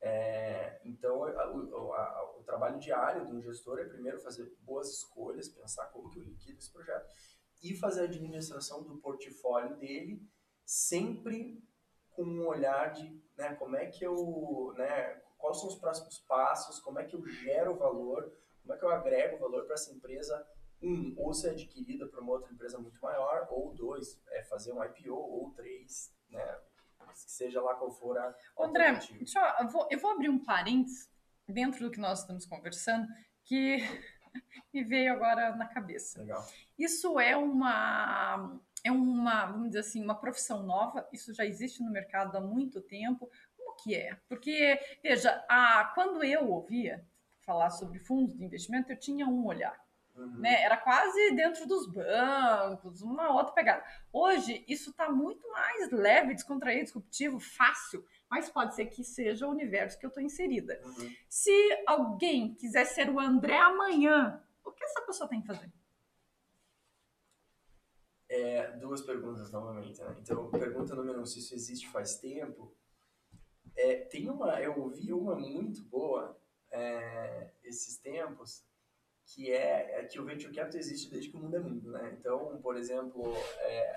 É, 0.00 0.80
então, 0.84 1.24
a, 1.24 1.30
a, 1.30 2.27
trabalho 2.58 2.80
diário 2.80 3.24
do 3.24 3.40
gestor 3.40 3.78
é 3.78 3.84
primeiro 3.84 4.18
fazer 4.18 4.52
boas 4.60 4.90
escolhas, 4.90 5.48
pensar 5.48 5.86
como 5.86 6.10
que 6.10 6.18
eu 6.18 6.24
liquido 6.24 6.58
esse 6.58 6.72
projeto 6.72 7.08
e 7.62 7.76
fazer 7.76 8.02
a 8.02 8.04
administração 8.04 8.82
do 8.82 8.98
portfólio 8.98 9.76
dele 9.76 10.20
sempre 10.64 11.62
com 12.10 12.24
um 12.24 12.46
olhar 12.46 12.92
de 12.92 13.22
né, 13.36 13.54
como 13.54 13.76
é 13.76 13.86
que 13.86 14.04
eu, 14.04 14.74
né, 14.76 15.22
quais 15.38 15.58
são 15.60 15.68
os 15.68 15.76
próximos 15.76 16.18
passos, 16.18 16.80
como 16.80 16.98
é 16.98 17.04
que 17.04 17.14
eu 17.14 17.24
gero 17.24 17.76
valor, 17.76 18.32
como 18.62 18.74
é 18.74 18.76
que 18.76 18.84
eu 18.84 18.90
agrego 18.90 19.38
valor 19.38 19.64
para 19.64 19.74
essa 19.74 19.92
empresa 19.92 20.44
um, 20.82 21.14
ou 21.16 21.32
ser 21.32 21.50
adquirida 21.50 22.06
por 22.06 22.20
uma 22.20 22.32
outra 22.32 22.52
empresa 22.52 22.78
muito 22.78 23.00
maior, 23.00 23.46
ou 23.50 23.72
dois, 23.74 24.20
é 24.30 24.42
fazer 24.44 24.72
um 24.72 24.82
IPO, 24.82 25.14
ou 25.14 25.52
três, 25.54 26.12
né? 26.30 26.60
Seja 27.14 27.60
lá 27.60 27.74
qual 27.74 27.90
for 27.90 28.16
a. 28.16 28.36
André, 28.56 28.92
deixa 28.92 29.40
eu, 29.40 29.64
eu, 29.64 29.72
vou, 29.72 29.88
eu 29.90 29.98
vou 29.98 30.10
abrir 30.12 30.28
um 30.28 30.44
parênteses 30.44 31.10
dentro 31.48 31.84
do 31.84 31.90
que 31.90 32.00
nós 32.00 32.20
estamos 32.20 32.44
conversando, 32.46 33.06
que 33.44 33.78
me 34.72 34.84
veio 34.84 35.12
agora 35.12 35.54
na 35.56 35.66
cabeça. 35.66 36.20
Legal. 36.20 36.46
Isso 36.78 37.18
é 37.18 37.36
uma 37.36 38.60
é 38.84 38.92
uma, 38.92 39.46
vamos 39.46 39.68
dizer 39.68 39.80
assim, 39.80 40.02
uma 40.02 40.14
profissão 40.14 40.62
nova, 40.62 41.06
isso 41.12 41.34
já 41.34 41.44
existe 41.44 41.82
no 41.82 41.90
mercado 41.90 42.36
há 42.36 42.40
muito 42.40 42.80
tempo. 42.80 43.30
Como 43.56 43.76
que 43.76 43.94
é? 43.94 44.16
Porque, 44.28 44.78
veja, 45.02 45.44
a, 45.48 45.90
quando 45.94 46.22
eu 46.22 46.48
ouvia 46.48 47.04
falar 47.40 47.70
sobre 47.70 47.98
fundos 47.98 48.36
de 48.36 48.44
investimento, 48.44 48.92
eu 48.92 48.98
tinha 48.98 49.26
um 49.26 49.46
olhar. 49.46 49.78
Uhum. 50.14 50.38
Né? 50.38 50.62
Era 50.62 50.76
quase 50.76 51.32
dentro 51.32 51.66
dos 51.66 51.90
bancos, 51.90 53.02
uma 53.02 53.32
outra 53.32 53.52
pegada. 53.52 53.84
Hoje, 54.12 54.64
isso 54.68 54.90
está 54.90 55.10
muito 55.10 55.48
mais 55.50 55.90
leve, 55.90 56.34
descontraído, 56.34 56.84
disruptivo, 56.84 57.38
fácil, 57.38 58.04
mas 58.30 58.50
pode 58.50 58.74
ser 58.74 58.86
que 58.86 59.02
seja 59.02 59.46
o 59.46 59.50
universo 59.50 59.98
que 59.98 60.04
eu 60.04 60.08
estou 60.08 60.22
inserida. 60.22 60.80
Uhum. 60.84 61.14
Se 61.28 61.82
alguém 61.86 62.54
quiser 62.54 62.84
ser 62.84 63.08
o 63.10 63.18
André 63.18 63.58
amanhã, 63.58 64.42
o 64.64 64.70
que 64.70 64.84
essa 64.84 65.00
pessoa 65.02 65.28
tem 65.28 65.40
que 65.40 65.46
fazer? 65.46 65.72
É, 68.28 68.72
duas 68.76 69.00
perguntas 69.00 69.50
novamente. 69.50 70.00
Né? 70.00 70.16
Então, 70.20 70.50
pergunta 70.50 70.94
número 70.94 71.20
um, 71.20 71.26
se 71.26 71.38
isso 71.38 71.54
existe 71.54 71.88
faz 71.88 72.16
tempo. 72.16 72.76
É, 73.74 73.96
tem 73.96 74.28
uma, 74.28 74.60
eu 74.60 74.78
ouvi 74.78 75.12
uma 75.12 75.34
muito 75.34 75.82
boa 75.84 76.38
é, 76.70 77.50
esses 77.62 77.96
tempos, 77.98 78.64
que 79.24 79.50
é, 79.50 80.00
é, 80.00 80.04
que 80.04 80.20
o 80.20 80.24
venture 80.24 80.54
capital 80.54 80.80
existe 80.80 81.10
desde 81.10 81.30
que 81.30 81.36
o 81.36 81.40
mundo 81.40 81.56
é 81.56 81.60
mundo, 81.60 81.90
né? 81.90 82.16
Então, 82.18 82.60
por 82.60 82.76
exemplo, 82.76 83.22
é, 83.60 83.96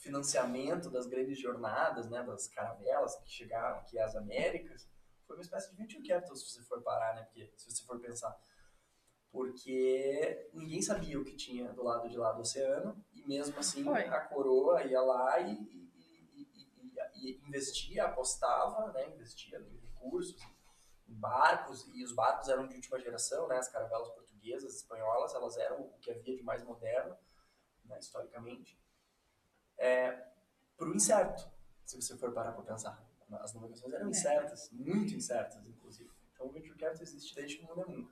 financiamento 0.00 0.90
das 0.90 1.06
grandes 1.06 1.38
jornadas, 1.38 2.08
né, 2.08 2.22
das 2.22 2.48
caravelas 2.48 3.16
que 3.16 3.30
chegaram 3.30 3.78
aqui 3.78 3.98
às 3.98 4.16
Américas, 4.16 4.88
foi 5.26 5.36
uma 5.36 5.42
espécie 5.42 5.70
de 5.70 5.76
venture 5.76 6.02
capital, 6.02 6.34
se 6.34 6.44
você 6.44 6.62
for 6.62 6.82
parar, 6.82 7.14
né? 7.14 7.22
Porque, 7.22 7.52
se 7.56 7.70
você 7.70 7.84
for 7.84 8.00
pensar. 8.00 8.36
Porque 9.30 10.50
ninguém 10.52 10.82
sabia 10.82 11.20
o 11.20 11.24
que 11.24 11.36
tinha 11.36 11.72
do 11.72 11.84
lado 11.84 12.08
de 12.08 12.16
lá 12.16 12.32
do 12.32 12.40
oceano, 12.40 13.04
e 13.12 13.22
mesmo 13.28 13.56
assim 13.58 13.84
foi. 13.84 14.06
a 14.06 14.20
coroa 14.22 14.82
ia 14.82 15.00
lá 15.00 15.38
e, 15.38 15.52
e, 15.52 15.90
e, 16.34 17.30
e, 17.30 17.40
investia, 17.46 18.06
apostava, 18.06 18.92
né, 18.92 19.08
investia 19.10 19.60
em 19.60 19.78
recursos, 19.86 20.34
em 21.06 21.14
barcos, 21.14 21.86
e 21.94 22.02
os 22.02 22.12
barcos 22.12 22.48
eram 22.48 22.66
de 22.66 22.74
última 22.74 22.98
geração, 22.98 23.46
né, 23.46 23.56
as 23.56 23.68
caravelas 23.68 24.08
portuguesas, 24.08 24.76
espanholas, 24.76 25.32
elas 25.32 25.56
eram 25.58 25.82
o 25.82 25.98
que 26.00 26.10
havia 26.10 26.36
de 26.36 26.42
mais 26.42 26.64
moderno, 26.64 27.16
né, 27.84 27.98
historicamente, 28.00 28.80
é, 29.80 30.26
para 30.76 30.88
o 30.88 30.94
incerto, 30.94 31.50
se 31.84 32.00
você 32.00 32.16
for 32.16 32.32
parar 32.32 32.52
para 32.52 32.62
pensar. 32.62 33.10
As 33.32 33.54
navegações 33.54 33.92
eram 33.92 34.06
é. 34.06 34.10
incertas, 34.10 34.70
muito 34.72 35.14
incertas, 35.14 35.64
inclusive. 35.66 36.10
Então, 36.34 36.46
o 36.46 36.52
Venture 36.52 36.76
Capital 36.76 37.02
existe 37.02 37.34
desde 37.34 37.56
que 37.56 37.64
o 37.64 37.68
mundo 37.68 37.82
é 37.82 37.86
mundo. 37.86 38.10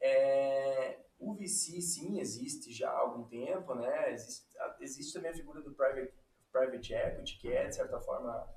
É, 0.00 1.00
o 1.18 1.34
VC, 1.34 1.80
sim, 1.80 2.20
existe 2.20 2.72
já 2.72 2.90
há 2.90 2.98
algum 2.98 3.24
tempo, 3.24 3.74
né? 3.74 4.12
Existe, 4.12 4.46
existe 4.80 5.12
também 5.14 5.30
a 5.30 5.34
figura 5.34 5.62
do 5.62 5.72
private, 5.72 6.12
private 6.52 6.94
equity, 6.94 7.38
que 7.38 7.48
é, 7.48 7.66
de 7.66 7.74
certa 7.74 7.98
forma, 8.00 8.48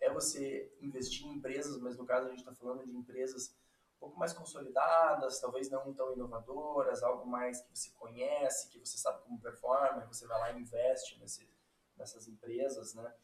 é 0.00 0.10
você 0.10 0.72
investir 0.80 1.26
em 1.26 1.34
empresas, 1.34 1.80
mas 1.80 1.96
no 1.96 2.06
caso 2.06 2.26
a 2.26 2.30
gente 2.30 2.40
está 2.40 2.54
falando 2.54 2.84
de 2.84 2.96
empresas 2.96 3.56
pouco 4.04 4.18
mais 4.18 4.34
consolidadas, 4.34 5.40
talvez 5.40 5.70
não 5.70 5.94
tão 5.94 6.12
inovadoras, 6.12 7.02
algo 7.02 7.26
mais 7.26 7.62
que 7.62 7.74
você 7.74 7.90
conhece, 7.92 8.68
que 8.68 8.78
você 8.78 8.98
sabe 8.98 9.22
como 9.22 9.40
performa, 9.40 10.04
você 10.04 10.26
vai 10.26 10.38
lá 10.38 10.52
e 10.52 10.60
investe 10.60 11.18
nesse, 11.18 11.48
nessas 11.96 12.28
empresas, 12.28 12.94
né? 12.94 13.14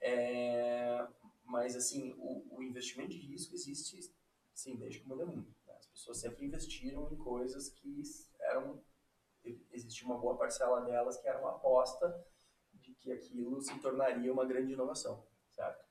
É, 0.00 1.06
mas, 1.44 1.76
assim, 1.76 2.14
o, 2.18 2.56
o, 2.56 2.62
investimento 2.62 3.10
de 3.10 3.18
risco 3.18 3.54
existe, 3.54 3.98
sim, 4.54 4.76
desde 4.76 5.00
que 5.00 5.06
o 5.06 5.08
mundo 5.10 5.22
é 5.22 5.26
mundo. 5.26 5.54
Né? 5.66 5.74
As 5.74 5.86
pessoas 5.86 6.18
sempre 6.18 6.46
investiram 6.46 7.12
em 7.12 7.16
coisas 7.16 7.68
que 7.68 8.02
eram... 8.40 8.82
Existia 9.72 10.06
uma 10.06 10.18
boa 10.18 10.36
parcela 10.36 10.82
delas 10.82 11.16
que 11.18 11.28
era 11.28 11.38
uma 11.38 11.50
aposta 11.50 12.26
de 12.74 12.94
que 12.94 13.12
aquilo 13.12 13.60
se 13.60 13.78
tornaria 13.80 14.32
uma 14.32 14.44
grande 14.44 14.72
inovação, 14.72 15.26
certo? 15.50 15.84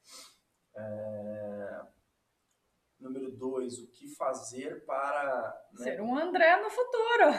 É, 0.75 1.88
Número 2.99 3.31
dois, 3.31 3.77
o 3.79 3.88
que 3.88 4.07
fazer 4.15 4.86
para. 4.86 5.67
Né? 5.73 5.83
Ser 5.83 6.01
um 6.01 6.17
André 6.17 6.62
no 6.62 6.69
futuro. 6.69 7.31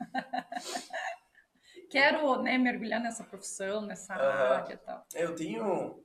Quero 1.90 2.42
né, 2.42 2.58
mergulhar 2.58 3.00
nessa 3.00 3.22
profissão, 3.22 3.82
nessa 3.82 4.14
área 4.14 4.74
e 4.74 4.76
tal. 4.76 5.06
Eu 5.14 5.34
tenho, 5.34 6.02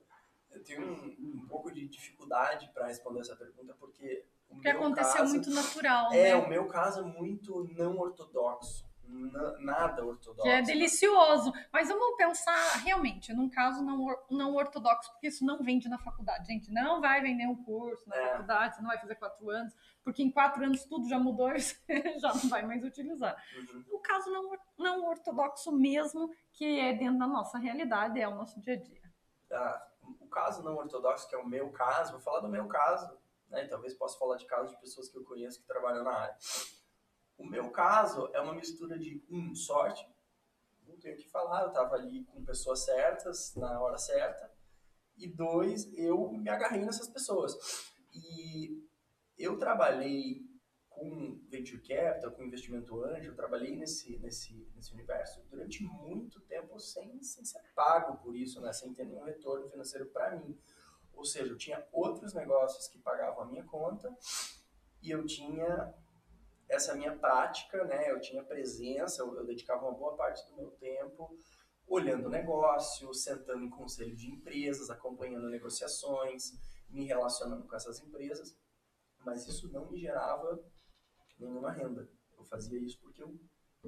eu 0.52 0.64
tenho 0.64 0.82
um, 0.82 1.42
um 1.44 1.48
pouco 1.48 1.72
de 1.72 1.88
dificuldade 1.88 2.70
para 2.74 2.88
responder 2.88 3.22
essa 3.22 3.36
pergunta, 3.36 3.76
porque. 3.80 4.26
Porque 4.48 4.68
aconteceu 4.68 5.18
caso, 5.18 5.34
muito 5.34 5.50
natural. 5.52 6.12
É, 6.12 6.30
né? 6.30 6.36
o 6.36 6.50
meu 6.50 6.68
caso 6.68 7.02
é 7.02 7.04
muito 7.04 7.68
não 7.76 7.98
ortodoxo 8.00 8.89
nada 9.60 10.06
ortodoxo. 10.06 10.44
Que 10.44 10.50
é 10.50 10.62
delicioso. 10.62 11.52
Mas 11.72 11.88
vamos 11.88 12.16
pensar 12.18 12.78
realmente 12.84 13.34
num 13.34 13.50
caso 13.50 13.84
não, 13.84 14.08
não 14.30 14.56
ortodoxo, 14.56 15.12
porque 15.12 15.28
isso 15.28 15.46
não 15.46 15.64
vende 15.64 15.90
na 15.90 15.98
faculdade. 15.98 16.48
Gente, 16.48 16.72
não 16.72 17.02
vai 17.02 17.22
vender 17.22 17.48
um 17.48 17.64
curso 17.64 18.08
na 18.08 18.16
é. 18.16 18.32
faculdade, 18.32 18.76
você 18.76 18.82
não 18.82 18.90
vai 18.90 19.00
fazer 19.00 19.16
quatro 19.16 19.50
anos, 19.50 19.74
porque 20.04 20.24
em 20.24 20.32
quatro 20.32 20.64
anos 20.64 20.84
tudo 20.86 21.08
já 21.08 21.20
mudou 21.20 21.52
e 21.52 21.60
você 21.62 22.20
já 22.20 22.34
não 22.34 22.50
vai 22.50 22.66
mais 22.66 22.84
utilizar. 22.84 23.36
Uhum. 23.56 23.86
O 23.92 24.00
caso 24.00 24.30
não, 24.32 24.52
não 24.78 25.06
ortodoxo 25.06 25.72
mesmo, 25.72 26.34
que 26.54 26.80
é 26.80 26.94
dentro 26.94 27.20
da 27.20 27.28
nossa 27.28 27.58
realidade, 27.58 28.20
é 28.20 28.28
o 28.28 28.36
nosso 28.36 28.60
dia 28.60 28.74
a 28.74 28.78
dia. 28.78 29.02
Ah, 29.52 29.88
o 30.20 30.28
caso 30.28 30.64
não 30.64 30.76
ortodoxo, 30.76 31.28
que 31.28 31.36
é 31.36 31.38
o 31.38 31.48
meu 31.48 31.70
caso, 31.72 32.12
vou 32.12 32.22
falar 32.22 32.40
do 32.42 32.50
meu 32.50 32.68
caso, 32.68 33.18
né? 33.50 33.66
talvez 33.68 33.94
possa 33.94 34.18
falar 34.18 34.38
de 34.38 34.46
casos 34.46 34.72
de 34.72 34.80
pessoas 34.80 35.10
que 35.10 35.18
eu 35.18 35.24
conheço 35.24 35.62
que 35.62 35.68
trabalham 35.68 36.04
na 36.04 36.12
área. 36.12 36.38
O 37.40 37.46
meu 37.46 37.72
caso 37.72 38.30
é 38.34 38.42
uma 38.42 38.54
mistura 38.54 39.00
de, 39.00 39.24
um, 39.32 39.56
sorte, 39.56 40.06
não 40.86 40.98
tenho 40.98 41.16
o 41.16 41.18
que 41.18 41.30
falar, 41.30 41.62
eu 41.62 41.70
estava 41.70 41.96
ali 41.96 42.26
com 42.26 42.44
pessoas 42.44 42.84
certas, 42.84 43.56
na 43.56 43.80
hora 43.80 43.98
certa, 43.98 44.52
e 45.18 45.26
dois, 45.26 45.90
eu 45.98 46.32
me 46.34 46.50
agarrei 46.50 46.84
nessas 46.84 47.08
pessoas. 47.08 47.56
E 48.14 48.86
eu 49.38 49.58
trabalhei 49.58 50.46
com 50.90 51.40
venture 51.48 51.82
capital, 51.82 52.32
com 52.32 52.44
investimento 52.44 53.02
anjo, 53.06 53.30
eu 53.30 53.36
trabalhei 53.36 53.74
nesse, 53.74 54.20
nesse, 54.20 54.70
nesse 54.76 54.94
universo 54.94 55.42
durante 55.50 55.82
muito 55.82 56.42
tempo 56.42 56.78
sem, 56.78 57.24
sem 57.24 57.46
ser 57.46 57.64
pago 57.74 58.18
por 58.18 58.36
isso, 58.36 58.60
né? 58.60 58.74
sem 58.74 58.94
ter 58.94 59.06
nenhum 59.06 59.24
retorno 59.24 59.70
financeiro 59.70 60.08
para 60.08 60.36
mim. 60.36 60.60
Ou 61.14 61.24
seja, 61.24 61.54
eu 61.54 61.58
tinha 61.58 61.88
outros 61.94 62.34
negócios 62.34 62.90
que 62.90 63.00
pagavam 63.00 63.44
a 63.44 63.46
minha 63.46 63.64
conta 63.64 64.14
e 65.02 65.10
eu 65.10 65.26
tinha 65.26 65.94
essa 66.70 66.96
minha 66.96 67.18
prática, 67.18 67.84
né? 67.86 68.12
Eu 68.12 68.20
tinha 68.20 68.44
presença, 68.44 69.22
eu, 69.22 69.36
eu 69.36 69.46
dedicava 69.46 69.86
uma 69.86 69.98
boa 69.98 70.16
parte 70.16 70.48
do 70.50 70.56
meu 70.56 70.72
tempo 70.72 71.36
olhando 71.90 72.28
o 72.28 72.30
negócio, 72.30 73.12
sentando 73.14 73.64
em 73.66 73.70
conselho 73.70 74.16
de 74.16 74.30
empresas, 74.30 74.90
acompanhando 74.90 75.50
negociações, 75.50 76.52
me 76.88 77.06
relacionando 77.06 77.68
com 77.68 77.76
essas 77.76 78.00
empresas, 78.00 78.56
mas 79.26 79.48
isso 79.48 79.72
não 79.72 79.90
me 79.90 80.00
gerava 80.00 80.64
nenhuma 81.38 81.72
renda. 81.72 82.08
Eu 82.38 82.46
fazia 82.46 82.80
isso 82.80 83.00
porque 83.02 83.24
eu 83.24 83.38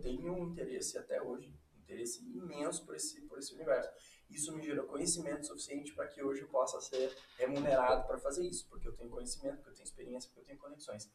tenho 0.02 0.34
um 0.34 0.50
interesse 0.50 0.98
até 0.98 1.22
hoje, 1.22 1.56
um 1.76 1.80
interesse 1.80 2.24
imenso 2.26 2.86
por 2.86 2.96
esse, 2.96 3.22
por 3.28 3.38
esse 3.38 3.54
universo. 3.54 3.90
isso 4.30 4.56
me 4.56 4.64
gerou 4.64 4.88
conhecimento 4.88 5.46
suficiente 5.46 5.94
para 5.94 6.08
que 6.08 6.24
hoje 6.24 6.42
eu 6.42 6.48
possa 6.48 6.82
ser 6.82 7.16
remunerado 7.38 8.08
para 8.08 8.18
fazer 8.18 8.48
isso, 8.48 8.68
porque 8.68 8.88
eu 8.88 8.96
tenho 8.96 9.10
conhecimento, 9.10 9.58
porque 9.58 9.70
eu 9.70 9.76
tenho 9.76 9.86
experiência, 9.86 10.30
porque 10.30 10.42
eu 10.42 10.46
tenho 10.46 10.60
conexões. 10.60 11.10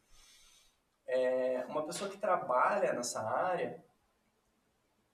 É, 1.06 1.64
uma 1.66 1.86
pessoa 1.86 2.10
que 2.10 2.18
trabalha 2.18 2.92
nessa 2.92 3.20
área, 3.20 3.84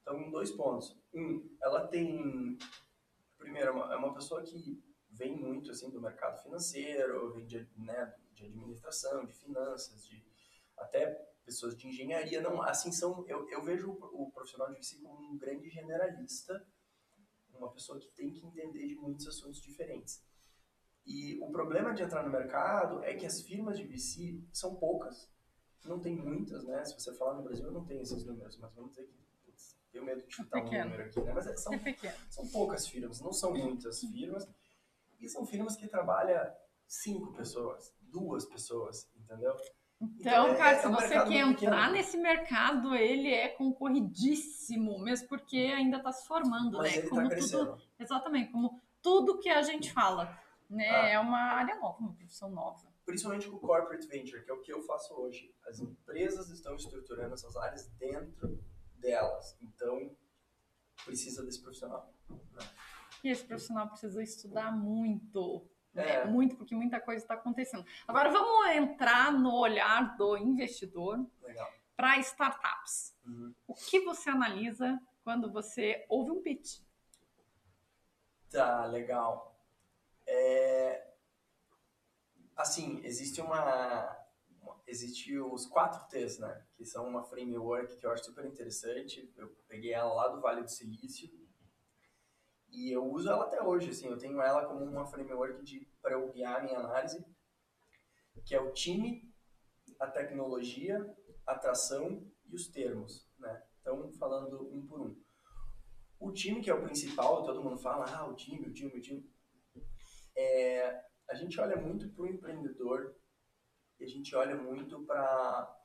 então, 0.03 0.31
dois 0.31 0.51
pontos. 0.51 0.97
Um, 1.15 1.57
ela 1.63 1.87
tem, 1.87 2.59
primeiro, 3.39 3.69
é 3.69 3.71
uma, 3.71 3.95
é 3.95 3.97
uma 3.97 4.15
pessoa 4.15 4.43
que 4.43 4.83
vem 5.11 5.37
muito 5.37 5.71
assim 5.71 5.91
do 5.91 6.01
mercado 6.01 6.43
financeiro, 6.43 7.33
vem 7.35 7.47
de, 7.47 7.69
né, 7.77 8.15
de 8.33 8.47
administração, 8.47 9.25
de 9.25 9.33
finanças, 9.33 10.07
de 10.07 10.25
até 10.77 11.07
pessoas 11.45 11.77
de 11.77 11.89
engenharia, 11.89 12.41
não, 12.41 12.63
assim 12.63 12.91
são, 12.93 13.25
eu, 13.29 13.49
eu 13.51 13.63
vejo 13.63 13.91
o, 13.91 14.31
profissional 14.31 14.73
de 14.73 14.79
VC 14.79 14.99
como 15.01 15.33
um 15.33 15.37
grande 15.37 15.69
generalista, 15.69 16.65
uma 17.53 17.71
pessoa 17.71 17.99
que 17.99 18.09
tem 18.09 18.33
que 18.33 18.45
entender 18.45 18.89
de 18.89 18.95
muitos 18.97 19.27
assuntos 19.27 19.61
diferentes. 19.61 20.25
E 21.05 21.39
o 21.41 21.51
problema 21.51 21.93
de 21.93 22.03
entrar 22.03 22.23
no 22.23 22.31
mercado 22.31 23.03
é 23.03 23.15
que 23.15 23.27
as 23.27 23.43
firmas 23.43 23.77
de 23.77 23.85
VC 23.85 24.41
são 24.53 24.77
poucas, 24.77 25.29
não 25.89 25.99
tem 25.99 26.17
muitas, 26.17 26.65
né? 26.65 26.85
Se 26.85 26.95
você 26.95 27.13
falar 27.15 27.35
no 27.35 27.43
Brasil, 27.43 27.67
eu 27.67 27.73
não 27.73 27.85
tenho 27.85 28.03
esses 28.03 28.25
números, 28.25 28.57
mas 28.59 28.73
vamos 28.75 28.91
dizer 28.91 29.07
que 29.07 29.15
putz, 29.45 29.77
tenho 29.91 30.05
medo 30.05 30.23
de 30.23 30.35
chutar 30.35 30.61
um 30.61 30.65
número 30.65 31.05
aqui, 31.05 31.21
né? 31.21 31.33
Mas 31.33 31.47
é, 31.47 31.57
são, 31.57 31.75
é 31.75 32.17
são 32.31 32.47
poucas 32.49 32.87
firmas, 32.87 33.21
não 33.21 33.33
são 33.33 33.53
muitas 33.53 34.01
firmas, 34.01 34.49
e 35.21 35.29
são 35.29 35.47
firmas 35.47 35.77
que 35.77 35.89
trabalham 35.89 36.53
cinco 36.87 37.33
pessoas, 37.33 37.95
duas 38.01 38.45
pessoas, 38.45 39.09
entendeu? 39.17 39.55
Então, 40.01 40.49
então 40.49 40.57
cara, 40.57 40.77
é, 40.77 40.81
se 40.81 40.87
é 40.87 40.89
um 40.89 40.95
você 40.95 41.25
quer 41.25 41.47
entrar 41.47 41.93
nesse 41.93 42.17
mercado, 42.17 42.95
ele 42.95 43.33
é 43.33 43.49
concorridíssimo, 43.49 44.99
mesmo 44.99 45.29
porque 45.29 45.57
ainda 45.57 45.99
está 45.99 46.13
se 46.13 46.27
formando, 46.27 46.79
Mas 46.79 46.91
né? 46.91 46.99
Ele 46.99 47.09
tá 47.09 47.09
como 47.09 47.29
tá 47.29 47.37
tudo, 47.37 47.83
exatamente, 47.99 48.53
como 48.53 48.81
tudo 49.01 49.39
que 49.39 49.49
a 49.49 49.63
gente 49.63 49.93
fala, 49.93 50.39
né? 50.69 50.89
Ah. 50.89 51.09
É 51.09 51.19
uma 51.21 51.39
área 51.39 51.77
nova, 51.77 51.99
uma 51.99 52.15
profissão 52.15 52.51
nova. 52.51 52.92
Principalmente 53.13 53.47
com 53.47 53.57
o 53.57 53.61
corporate 53.61 54.07
venture, 54.07 54.43
que 54.43 54.51
é 54.51 54.55
o 54.55 54.61
que 54.63 54.73
eu 54.73 54.81
faço 54.85 55.13
hoje. 55.13 55.55
As 55.67 55.79
empresas 55.81 56.49
estão 56.49 56.75
estruturando 56.75 57.35
essas 57.35 57.55
áreas 57.57 57.87
dentro 57.99 58.59
delas. 58.97 59.55
Então, 59.61 60.17
precisa 61.05 61.45
desse 61.45 61.61
profissional. 61.61 62.11
Né? 62.31 62.67
E 63.23 63.29
esse 63.29 63.45
profissional 63.45 63.87
precisa 63.89 64.23
estudar 64.23 64.73
muito 64.73 65.69
é. 65.95 66.25
Muito, 66.25 66.57
porque 66.57 66.75
muita 66.75 66.99
coisa 66.99 67.23
está 67.23 67.35
acontecendo. 67.35 67.85
Agora 68.09 68.31
vamos 68.31 68.77
entrar 68.77 69.31
no 69.31 69.57
olhar 69.57 70.17
do 70.17 70.39
investidor 70.39 71.23
para 71.95 72.19
startups. 72.21 73.15
Uhum. 73.27 73.55
O 73.67 73.75
que 73.75 74.01
você 74.01 74.31
analisa 74.31 74.99
quando 75.23 75.53
você 75.53 76.07
ouve 76.09 76.31
um 76.31 76.41
pitch? 76.41 76.81
Tá, 78.51 78.87
legal. 78.87 79.55
É... 80.27 81.12
Assim, 82.63 83.01
existe 83.05 83.41
uma. 83.41 84.19
Existe 84.87 85.37
os 85.39 85.67
quatro 85.67 86.09
T's, 86.09 86.39
né? 86.39 86.65
Que 86.77 86.85
são 86.85 87.09
uma 87.09 87.25
framework 87.25 87.97
que 87.97 88.07
eu 88.07 88.13
acho 88.13 88.25
super 88.25 88.45
interessante. 88.45 89.33
Eu 89.37 89.49
peguei 89.67 89.93
ela 89.93 90.13
lá 90.13 90.29
do 90.29 90.41
Vale 90.41 90.63
do 90.63 90.71
Silício 90.71 91.29
e 92.73 92.91
eu 92.91 93.05
uso 93.05 93.29
ela 93.29 93.45
até 93.45 93.63
hoje, 93.63 93.91
assim, 93.91 94.09
eu 94.09 94.17
tenho 94.17 94.41
ela 94.41 94.65
como 94.65 94.83
uma 94.83 95.05
framework 95.05 95.87
para 96.01 96.13
eu 96.13 96.33
guiar 96.33 96.59
a 96.59 96.63
minha 96.63 96.79
análise, 96.79 97.23
que 98.47 98.55
é 98.55 98.61
o 98.61 98.73
time, 98.73 99.31
a 100.01 100.07
tecnologia, 100.07 100.99
a 101.47 101.53
atração 101.53 102.27
e 102.47 102.55
os 102.55 102.69
termos, 102.69 103.29
né? 103.39 103.63
Então, 103.81 104.11
falando 104.13 104.75
um 104.75 104.87
por 104.87 105.03
um. 105.03 105.23
O 106.19 106.33
time, 106.33 106.63
que 106.63 106.71
é 106.71 106.75
o 106.75 106.83
principal, 106.83 107.43
todo 107.43 107.63
mundo 107.63 107.77
fala, 107.77 108.07
ah, 108.17 108.27
o 108.27 108.35
time, 108.35 108.67
o 108.67 108.73
time, 108.73 108.97
o 108.97 109.03
time. 109.03 109.31
É, 110.35 111.05
a 111.33 111.35
gente 111.35 111.59
olha 111.59 111.77
muito 111.77 112.11
para 112.11 112.25
o 112.25 112.27
empreendedor 112.27 113.17
e 113.99 114.05
a 114.05 114.07
gente 114.07 114.37
olha 114.37 114.55
muito 114.55 115.01
para 115.05 115.79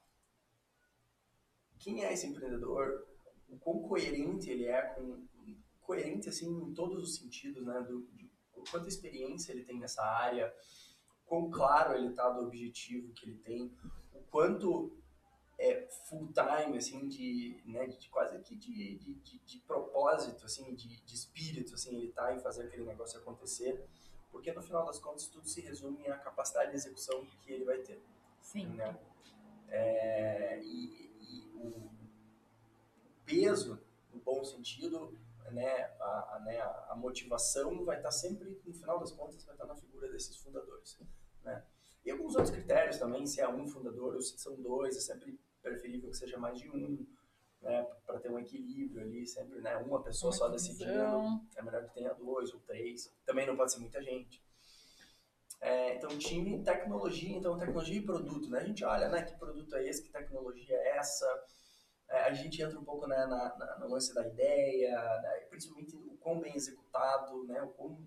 quem 1.80 2.04
é 2.04 2.12
esse 2.12 2.28
empreendedor, 2.28 3.08
o 3.48 3.58
quão 3.58 3.82
coerente 3.82 4.50
ele 4.50 4.66
é 4.66 4.82
com 4.82 5.26
coerente 5.80 6.28
assim 6.28 6.50
em 6.50 6.74
todos 6.74 7.02
os 7.02 7.16
sentidos, 7.16 7.66
né? 7.66 7.80
Do, 7.80 8.06
de 8.12 8.30
quanta 8.70 8.90
experiência 8.90 9.54
ele 9.54 9.64
tem 9.64 9.80
nessa 9.80 10.04
área, 10.04 10.54
quão 11.26 11.50
claro 11.50 11.96
ele 11.96 12.10
está 12.10 12.30
do 12.30 12.46
objetivo 12.46 13.14
que 13.14 13.26
ele 13.26 13.38
tem, 13.38 13.74
o 14.14 14.20
quanto 14.24 14.98
é 15.58 15.88
full 16.10 16.30
time 16.34 16.78
assim 16.78 17.08
de, 17.08 17.64
né, 17.66 17.88
de 17.88 18.10
quase 18.10 18.38
que 18.44 18.56
de, 18.58 18.98
de, 18.98 19.14
de, 19.14 19.40
de 19.40 19.60
propósito 19.62 20.46
assim, 20.46 20.76
de, 20.76 21.02
de 21.02 21.16
espírito 21.16 21.74
assim 21.74 21.96
ele 21.96 22.12
tá 22.12 22.36
em 22.36 22.40
fazer 22.40 22.64
aquele 22.64 22.84
negócio 22.84 23.18
acontecer, 23.20 23.88
porque 24.38 24.54
no 24.54 24.62
final 24.62 24.86
das 24.86 25.00
contas 25.00 25.26
tudo 25.26 25.47
se 25.47 25.62
resume 25.62 26.08
à 26.08 26.17
capacidade 26.19 26.69
de 26.69 26.78
execução 26.78 27.26
que 27.41 27.52
ele 27.52 27.65
vai 27.65 27.80
ter. 27.80 28.00
Sim. 28.39 28.67
Né? 28.67 28.95
É, 29.67 30.60
e, 30.62 31.12
e 31.19 31.52
o 31.56 31.89
peso, 33.26 33.82
no 34.13 34.19
bom 34.21 34.43
sentido, 34.43 35.17
né, 35.52 35.91
a, 36.00 36.36
a, 36.36 36.39
né, 36.45 36.62
a 36.62 36.95
motivação 36.95 37.84
vai 37.84 37.97
estar 37.97 38.12
sempre, 38.12 38.62
no 38.63 38.73
final 38.76 39.00
das 39.00 39.12
contas, 39.12 39.43
vai 39.43 39.56
estar 39.56 39.65
na 39.65 39.76
figura 39.76 40.08
desses 40.12 40.38
fundadores. 40.38 41.00
Né? 41.43 41.65
E 42.06 42.12
alguns 42.12 42.36
outros 42.36 42.54
critérios 42.54 43.00
também, 43.00 43.26
se 43.26 43.41
é 43.41 43.50
um 43.50 43.67
fundador 43.67 44.13
ou 44.13 44.21
se 44.21 44.38
são 44.38 44.56
dois, 44.62 44.95
é 44.95 45.00
sempre 45.00 45.39
preferível 45.63 46.12
que 46.12 46.17
seja 46.17 46.38
mais 46.38 46.60
de 46.60 46.69
um, 46.69 47.08
né, 47.62 47.84
para 48.06 48.20
ter 48.20 48.32
um 48.32 48.39
equilíbrio 48.39 49.02
ali, 49.02 49.26
sempre 49.26 49.60
né, 49.62 49.76
uma 49.78 50.02
pessoa 50.02 50.32
uma 50.32 50.38
só 50.38 50.48
decidindo, 50.48 51.41
é 51.56 51.62
melhor 51.62 51.86
que 51.86 51.93
tenha 51.93 52.13
dois 52.13 52.54
ou 52.54 52.60
três, 52.62 53.12
também 53.26 53.46
não 53.46 53.56
pode 53.56 53.74
ser 53.74 53.80
muita 53.80 54.02
gente. 54.02 54.46
É, 55.60 55.96
então, 55.96 56.10
time, 56.20 56.63
tecnologia, 56.63 57.36
então 57.36 57.58
tecnologia 57.58 57.98
e 57.98 58.06
produto, 58.06 58.48
né? 58.48 58.60
A 58.60 58.63
gente 58.63 58.86
olha, 58.86 59.10
né, 59.10 59.24
que 59.24 59.36
produto 59.39 59.76
é 59.76 59.88
esse, 59.88 60.04
que 60.04 60.12
tecnologia 60.12 60.76
é 60.76 60.98
essa, 60.98 61.26
é, 62.10 62.24
a 62.24 62.34
gente 62.34 62.62
entra 62.62 62.80
um 62.80 62.86
pouco 62.86 63.06
né, 63.08 63.26
na, 63.26 63.56
na, 63.58 63.80
no 63.80 63.89
lance 63.89 64.13
da 64.13 64.26
ideia, 64.26 64.96
né, 65.22 65.30
principalmente 65.50 65.96
o 65.96 66.17
quão 66.17 66.39
bem 66.39 66.56
executado, 66.56 67.43
né, 67.46 67.62
o, 67.62 67.70
quão, 67.70 68.00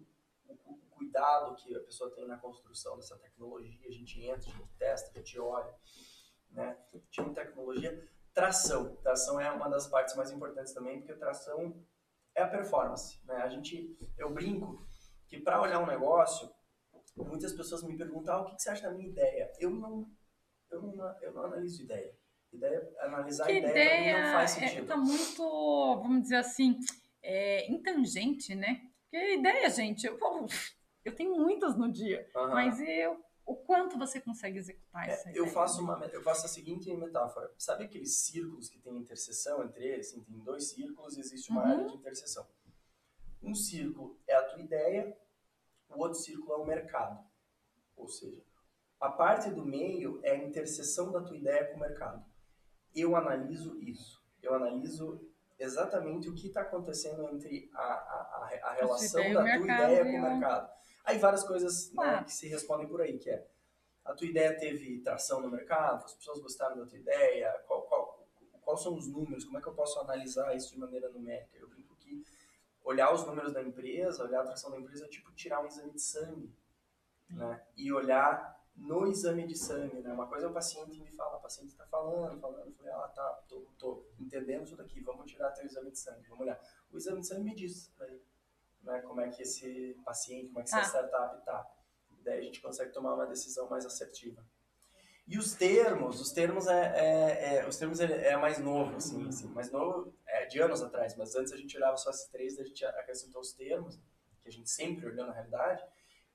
o, 0.47 0.53
o, 0.53 0.77
cuidado 0.91 1.55
que 1.57 1.75
a 1.75 1.81
pessoa 1.81 2.11
tem 2.11 2.27
na 2.27 2.39
construção 2.39 2.97
dessa 2.97 3.17
tecnologia. 3.19 3.89
A 3.89 3.93
gente 3.93 4.23
entra, 4.23 4.49
a 4.49 4.53
gente 4.53 4.69
testa, 4.79 5.11
a 5.11 5.19
gente 5.19 5.39
olha. 5.39 5.75
Né? 6.51 6.77
Time 7.11 7.35
tecnologia. 7.35 8.09
Tração. 8.35 8.97
Tração 8.97 9.41
é 9.41 9.51
uma 9.51 9.69
das 9.69 9.87
partes 9.87 10.15
mais 10.17 10.31
importantes 10.31 10.73
também, 10.73 10.99
porque 10.99 11.15
tração 11.15 11.83
é 12.35 12.43
a 12.43 12.49
performance. 12.49 13.21
Né? 13.27 13.37
A 13.37 13.49
gente, 13.49 13.97
eu 14.17 14.33
brinco 14.33 14.87
que 15.29 15.41
para 15.41 15.61
olhar 15.61 15.81
um 15.81 15.87
negócio, 15.87 16.51
muitas 17.17 17.53
pessoas 17.53 17.83
me 17.83 17.97
perguntam 17.97 18.35
ah, 18.35 18.41
o 18.43 18.45
que 18.47 18.61
você 18.61 18.71
acha 18.71 18.89
da 18.89 18.95
minha 18.95 19.09
ideia. 19.09 19.53
Eu 19.59 19.71
não, 19.71 20.07
eu 20.71 20.83
não, 20.83 21.23
eu 21.23 21.33
não 21.33 21.45
analiso 21.45 21.83
ideia. 21.83 22.15
Ideia, 22.53 22.93
analisar 22.99 23.47
que 23.47 23.53
ideia, 23.53 23.71
ideia 23.71 24.23
não 24.25 24.33
faz 24.33 24.57
é, 24.57 24.61
sentido. 24.61 24.83
Está 24.83 24.97
muito, 24.97 26.01
vamos 26.03 26.23
dizer 26.23 26.37
assim, 26.37 26.77
é, 27.23 27.71
intangente, 27.71 28.57
né? 28.57 28.81
Porque 29.03 29.35
ideia, 29.35 29.71
gente, 29.71 30.05
eu, 30.05 30.19
eu 31.05 31.15
tenho 31.15 31.37
muitas 31.37 31.77
no 31.77 31.91
dia, 31.91 32.29
uhum. 32.35 32.51
mas 32.51 32.81
eu, 32.81 33.21
o 33.51 33.57
quanto 33.57 33.99
você 33.99 34.21
consegue 34.21 34.59
executar 34.59 35.09
é, 35.09 35.13
essa 35.13 35.31
eu 35.33 35.47
Faço 35.47 35.83
uma, 35.83 36.05
eu 36.07 36.23
faço 36.23 36.47
a 36.47 36.49
seguinte 36.49 36.95
metáfora. 36.95 37.53
Sabe 37.59 37.85
aqueles 37.85 38.15
círculos 38.15 38.69
que 38.69 38.79
tem 38.79 38.97
interseção 38.97 39.65
entre 39.65 39.85
eles? 39.85 40.09
Assim, 40.09 40.23
tem 40.23 40.39
dois 40.39 40.71
círculos 40.71 41.17
e 41.17 41.21
existe 41.21 41.51
uma 41.51 41.63
uhum. 41.63 41.73
área 41.73 41.87
de 41.87 41.95
interseção. 41.95 42.47
Um 43.43 43.55
círculo 43.55 44.19
é 44.27 44.35
a 44.35 44.43
tua 44.45 44.61
ideia, 44.61 45.17
o 45.89 45.99
outro 45.99 46.19
círculo 46.19 46.53
é 46.53 46.57
o 46.57 46.67
mercado. 46.67 47.25
Ou 47.97 48.09
seja, 48.09 48.43
a 49.01 49.11
parte 49.11 49.51
do 49.51 49.65
meio 49.65 50.21
é 50.23 50.33
a 50.33 50.45
interseção 50.45 51.11
da 51.11 51.23
tua 51.23 51.37
ideia 51.37 51.67
com 51.67 51.77
o 51.77 51.81
mercado 51.81 52.25
eu 52.95 53.17
analiso 53.17 53.79
isso. 53.81 54.23
Eu 54.43 54.55
analiso 54.55 55.21
exatamente 55.59 56.29
o 56.29 56.35
que 56.35 56.49
está 56.49 56.63
acontecendo 56.63 57.29
entre 57.29 57.71
a, 57.75 57.83
a, 57.83 58.51
a 58.63 58.73
relação 58.73 59.33
da 59.33 59.43
tua 59.43 59.65
ideia 59.65 60.05
com 60.05 60.17
o 60.17 60.23
mercado. 60.23 60.80
Aí 61.11 61.19
várias 61.19 61.43
coisas 61.43 61.93
né, 61.93 62.23
que 62.23 62.33
se 62.33 62.47
respondem 62.47 62.87
por 62.87 63.01
aí, 63.01 63.19
que 63.19 63.29
é 63.29 63.45
a 64.05 64.15
tua 64.15 64.29
ideia 64.29 64.57
teve 64.57 65.01
tração 65.01 65.41
no 65.41 65.51
mercado, 65.51 66.05
as 66.05 66.15
pessoas 66.15 66.41
gostaram 66.41 66.79
da 66.79 66.87
tua 66.87 66.99
ideia, 66.99 67.53
qual, 67.67 67.83
qual, 67.83 68.29
quais 68.61 68.81
são 68.81 68.95
os 68.95 69.09
números, 69.09 69.45
como 69.45 69.59
é 69.59 69.61
que 69.61 69.67
eu 69.67 69.75
posso 69.75 69.99
analisar 69.99 70.55
isso 70.55 70.73
de 70.73 70.79
maneira 70.79 71.09
numérica? 71.09 71.59
Eu 71.59 71.69
brinco 71.69 71.97
que 71.97 72.25
olhar 72.85 73.13
os 73.13 73.27
números 73.27 73.53
da 73.53 73.61
empresa, 73.61 74.23
olhar 74.23 74.43
a 74.43 74.45
tração 74.45 74.71
da 74.71 74.79
empresa 74.79 75.05
é 75.05 75.09
tipo 75.09 75.33
tirar 75.33 75.61
um 75.61 75.67
exame 75.67 75.91
de 75.91 76.01
sangue, 76.01 76.55
né? 77.29 77.61
E 77.77 77.93
olhar 77.93 78.65
no 78.77 79.09
exame 79.09 79.49
de 79.49 79.57
sangue, 79.57 80.01
né? 80.01 80.13
Uma 80.13 80.29
coisa 80.29 80.47
é 80.47 80.49
o 80.49 80.53
paciente 80.53 81.01
me 81.01 81.11
fala, 81.11 81.39
o 81.39 81.43
paciente 81.43 81.71
está 81.71 81.85
falando, 81.87 82.41
falando, 82.41 82.67
eu 82.67 82.73
falei, 82.75 82.93
ah, 82.93 83.09
tá, 83.09 83.45
tô, 83.49 83.67
tô 83.77 84.07
entendendo 84.21 84.63
isso 84.65 84.77
daqui, 84.77 85.01
vamos 85.01 85.29
tirar 85.29 85.51
teu 85.51 85.67
exame 85.67 85.91
de 85.91 85.99
sangue, 85.99 86.29
vamos 86.29 86.43
olhar. 86.43 86.61
O 86.93 86.97
exame 86.97 87.21
de 87.21 87.27
sangue 87.27 87.43
me 87.43 87.55
diz 87.57 87.93
aí, 88.01 88.23
né, 88.83 89.01
como 89.03 89.21
é 89.21 89.29
que 89.29 89.43
esse 89.43 89.97
paciente, 90.05 90.49
como 90.49 90.61
é 90.61 90.63
que 90.63 90.69
essa 90.69 90.79
ah. 90.79 90.85
startup 90.85 91.45
tá. 91.45 91.71
E 92.11 92.23
daí 92.23 92.39
a 92.39 92.43
gente 92.43 92.61
consegue 92.61 92.93
tomar 92.93 93.15
uma 93.15 93.27
decisão 93.27 93.69
mais 93.69 93.85
assertiva. 93.87 94.45
E 95.27 95.39
os 95.39 95.55
termos, 95.55 96.21
os 96.21 96.33
termos 96.33 96.67
é, 96.67 96.93
é, 96.97 97.55
é 97.57 97.69
os 97.69 97.77
termos 97.77 98.01
é, 98.01 98.31
é, 98.31 98.37
mais 98.37 98.59
novo, 98.59 98.97
assim, 98.97 99.29
assim, 99.29 99.47
mais 99.49 99.71
novo, 99.71 100.13
é, 100.27 100.47
de 100.47 100.61
anos 100.61 100.83
atrás, 100.83 101.17
mas 101.17 101.37
antes 101.37 101.53
a 101.53 101.57
gente 101.57 101.77
olhava 101.77 101.97
só 101.97 102.11
esses 102.11 102.27
três, 102.27 102.59
a 102.59 102.65
gente 102.65 102.85
acrescentou 102.85 103.41
os 103.41 103.53
termos, 103.53 103.97
que 104.43 104.49
a 104.49 104.51
gente 104.51 104.69
sempre 104.69 105.07
olhou 105.07 105.27
na 105.27 105.33
realidade, 105.33 105.85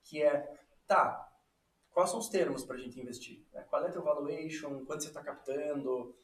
que 0.01 0.23
é, 0.23 0.49
tá, 0.87 1.29
quais 1.91 2.09
são 2.09 2.19
os 2.19 2.29
termos 2.29 2.63
para 2.63 2.75
a 2.75 2.79
gente 2.79 2.99
investir? 2.99 3.45
Né? 3.51 3.65
Qual 3.69 3.85
é 3.85 3.91
teu 3.91 4.03
valuation? 4.03 4.85
Quanto 4.85 5.03
você 5.03 5.09
está 5.09 5.21
captando? 5.21 6.15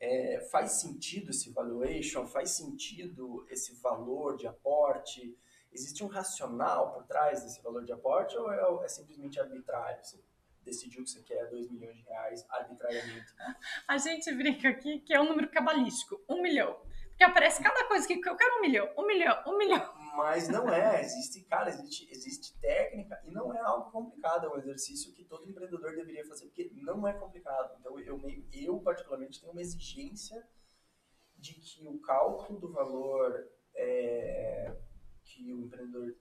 É, 0.00 0.40
faz 0.50 0.80
sentido 0.80 1.30
esse 1.30 1.50
valuation? 1.50 2.26
Faz 2.26 2.50
sentido 2.52 3.46
esse 3.50 3.74
valor 3.80 4.36
de 4.36 4.46
aporte? 4.46 5.36
Existe 5.74 6.04
um 6.04 6.06
racional 6.06 6.92
por 6.92 7.04
trás 7.04 7.42
desse 7.42 7.60
valor 7.60 7.84
de 7.84 7.92
aporte 7.92 8.36
ou 8.36 8.52
é, 8.52 8.84
é 8.84 8.88
simplesmente 8.88 9.40
arbitrário? 9.40 10.02
Você 10.04 10.22
decidiu 10.62 11.02
que 11.02 11.10
você 11.10 11.20
quer 11.22 11.50
2 11.50 11.68
milhões 11.68 11.96
de 11.96 12.02
reais 12.04 12.46
arbitrariamente? 12.48 13.34
A 13.88 13.98
gente 13.98 14.32
brinca 14.32 14.68
aqui 14.68 15.00
que 15.00 15.12
é 15.12 15.20
um 15.20 15.28
número 15.28 15.50
cabalístico, 15.50 16.22
um 16.28 16.40
milhão. 16.40 16.80
Porque 17.08 17.24
aparece 17.24 17.62
cada 17.62 17.86
coisa 17.86 18.06
que 18.06 18.14
eu 18.14 18.36
quero 18.36 18.58
um 18.58 18.60
milhão, 18.60 18.88
um 18.96 19.06
milhão, 19.06 19.42
um 19.46 19.58
milhão. 19.58 19.94
Mas 20.16 20.48
não 20.48 20.68
é, 20.72 21.00
existe, 21.00 21.42
cara, 21.42 21.68
existe, 21.68 22.08
existe 22.10 22.58
técnica 22.60 23.20
e 23.24 23.30
não 23.32 23.52
é 23.52 23.60
algo 23.60 23.90
complicado, 23.90 24.46
é 24.46 24.50
um 24.50 24.58
exercício 24.58 25.12
que 25.12 25.24
todo 25.24 25.48
empreendedor 25.48 25.94
deveria 25.94 26.24
fazer, 26.24 26.46
porque 26.46 26.70
não 26.74 27.06
é 27.06 27.12
complicado. 27.12 27.76
Então, 27.80 27.98
eu, 28.00 28.20
eu 28.52 28.80
particularmente, 28.80 29.40
tenho 29.40 29.52
uma 29.52 29.60
exigência 29.60 30.44
de 31.36 31.54
que 31.54 31.86
o 31.86 32.00
cálculo 32.00 32.58
do 32.58 32.72
valor 32.72 33.48
é, 33.76 34.76
que 35.34 35.52
o 35.52 35.60
empreendedor 35.60 36.14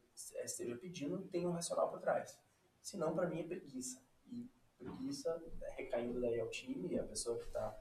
esteja 0.43 0.76
pedindo 0.76 1.21
tenha 1.28 1.47
um 1.47 1.52
racional 1.52 1.89
por 1.89 1.99
trás. 1.99 2.39
Senão, 2.82 3.13
para 3.13 3.30
mim, 3.30 3.41
é 3.41 3.43
preguiça. 3.43 4.02
E 4.28 4.49
preguiça 4.78 5.41
recaindo 5.78 6.19
daí 6.19 6.39
ao 6.39 6.49
time, 6.49 6.97
a 6.97 7.04
pessoa 7.04 7.38
que 7.38 7.45
está 7.45 7.78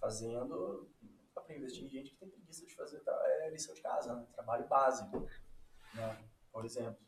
fazendo, 0.00 0.88
para 1.34 1.56
investir 1.56 1.84
em 1.84 1.88
gente 1.88 2.10
que 2.10 2.16
tem 2.16 2.28
preguiça 2.28 2.64
de 2.64 2.74
fazer 2.74 3.02
é, 3.06 3.50
lição 3.50 3.74
de 3.74 3.82
casa, 3.82 4.14
né? 4.14 4.26
trabalho 4.32 4.66
básico, 4.68 5.26
né? 5.94 6.24
por 6.52 6.64
exemplo. 6.64 7.00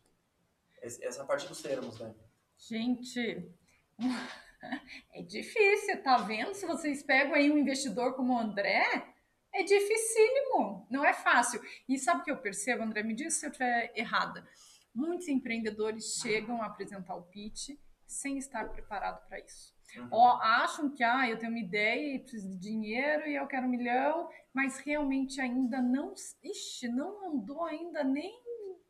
Essa 0.82 1.24
parte 1.24 1.48
dos 1.48 1.62
termos, 1.62 1.98
né? 1.98 2.14
Gente, 2.58 3.50
é 5.14 5.22
difícil, 5.22 6.02
tá 6.02 6.18
vendo? 6.18 6.54
Se 6.54 6.66
vocês 6.66 7.02
pegam 7.02 7.34
aí 7.34 7.50
um 7.50 7.56
investidor 7.56 8.14
como 8.14 8.34
o 8.34 8.38
André, 8.38 9.13
é 9.54 9.62
dificílimo, 9.62 10.86
não 10.90 11.04
é 11.04 11.14
fácil. 11.14 11.62
E 11.88 11.96
sabe 11.96 12.20
o 12.20 12.24
que 12.24 12.30
eu 12.30 12.36
percebo, 12.36 12.82
André? 12.82 13.02
Me 13.02 13.14
diz 13.14 13.34
se 13.34 13.46
eu 13.46 13.50
estiver 13.50 13.92
errada. 13.94 14.46
Muitos 14.92 15.28
empreendedores 15.28 16.18
chegam 16.20 16.60
a 16.60 16.66
apresentar 16.66 17.14
o 17.14 17.22
pitch 17.22 17.70
sem 18.06 18.36
estar 18.36 18.68
preparado 18.70 19.26
para 19.26 19.38
isso. 19.38 19.72
Uhum. 19.96 20.08
Ou 20.10 20.28
acham 20.42 20.90
que 20.90 21.04
ah, 21.04 21.28
eu 21.28 21.38
tenho 21.38 21.52
uma 21.52 21.60
ideia 21.60 22.16
e 22.16 22.18
preciso 22.18 22.48
de 22.50 22.58
dinheiro 22.58 23.28
e 23.28 23.36
eu 23.36 23.46
quero 23.46 23.66
um 23.66 23.70
milhão, 23.70 24.28
mas 24.52 24.78
realmente 24.78 25.40
ainda 25.40 25.80
não, 25.80 26.12
ixi, 26.42 26.88
não 26.88 27.28
andou 27.28 27.64
ainda 27.64 28.02
nem, 28.02 28.36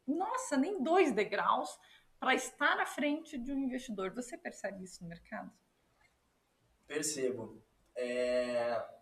nossa, 0.06 0.56
nem 0.56 0.82
dois 0.82 1.12
degraus 1.12 1.78
para 2.18 2.34
estar 2.34 2.80
à 2.80 2.86
frente 2.86 3.36
de 3.36 3.52
um 3.52 3.58
investidor. 3.58 4.14
Você 4.14 4.38
percebe 4.38 4.82
isso 4.82 5.02
no 5.02 5.10
mercado? 5.10 5.52
Percebo. 6.86 7.62
É... 7.96 8.93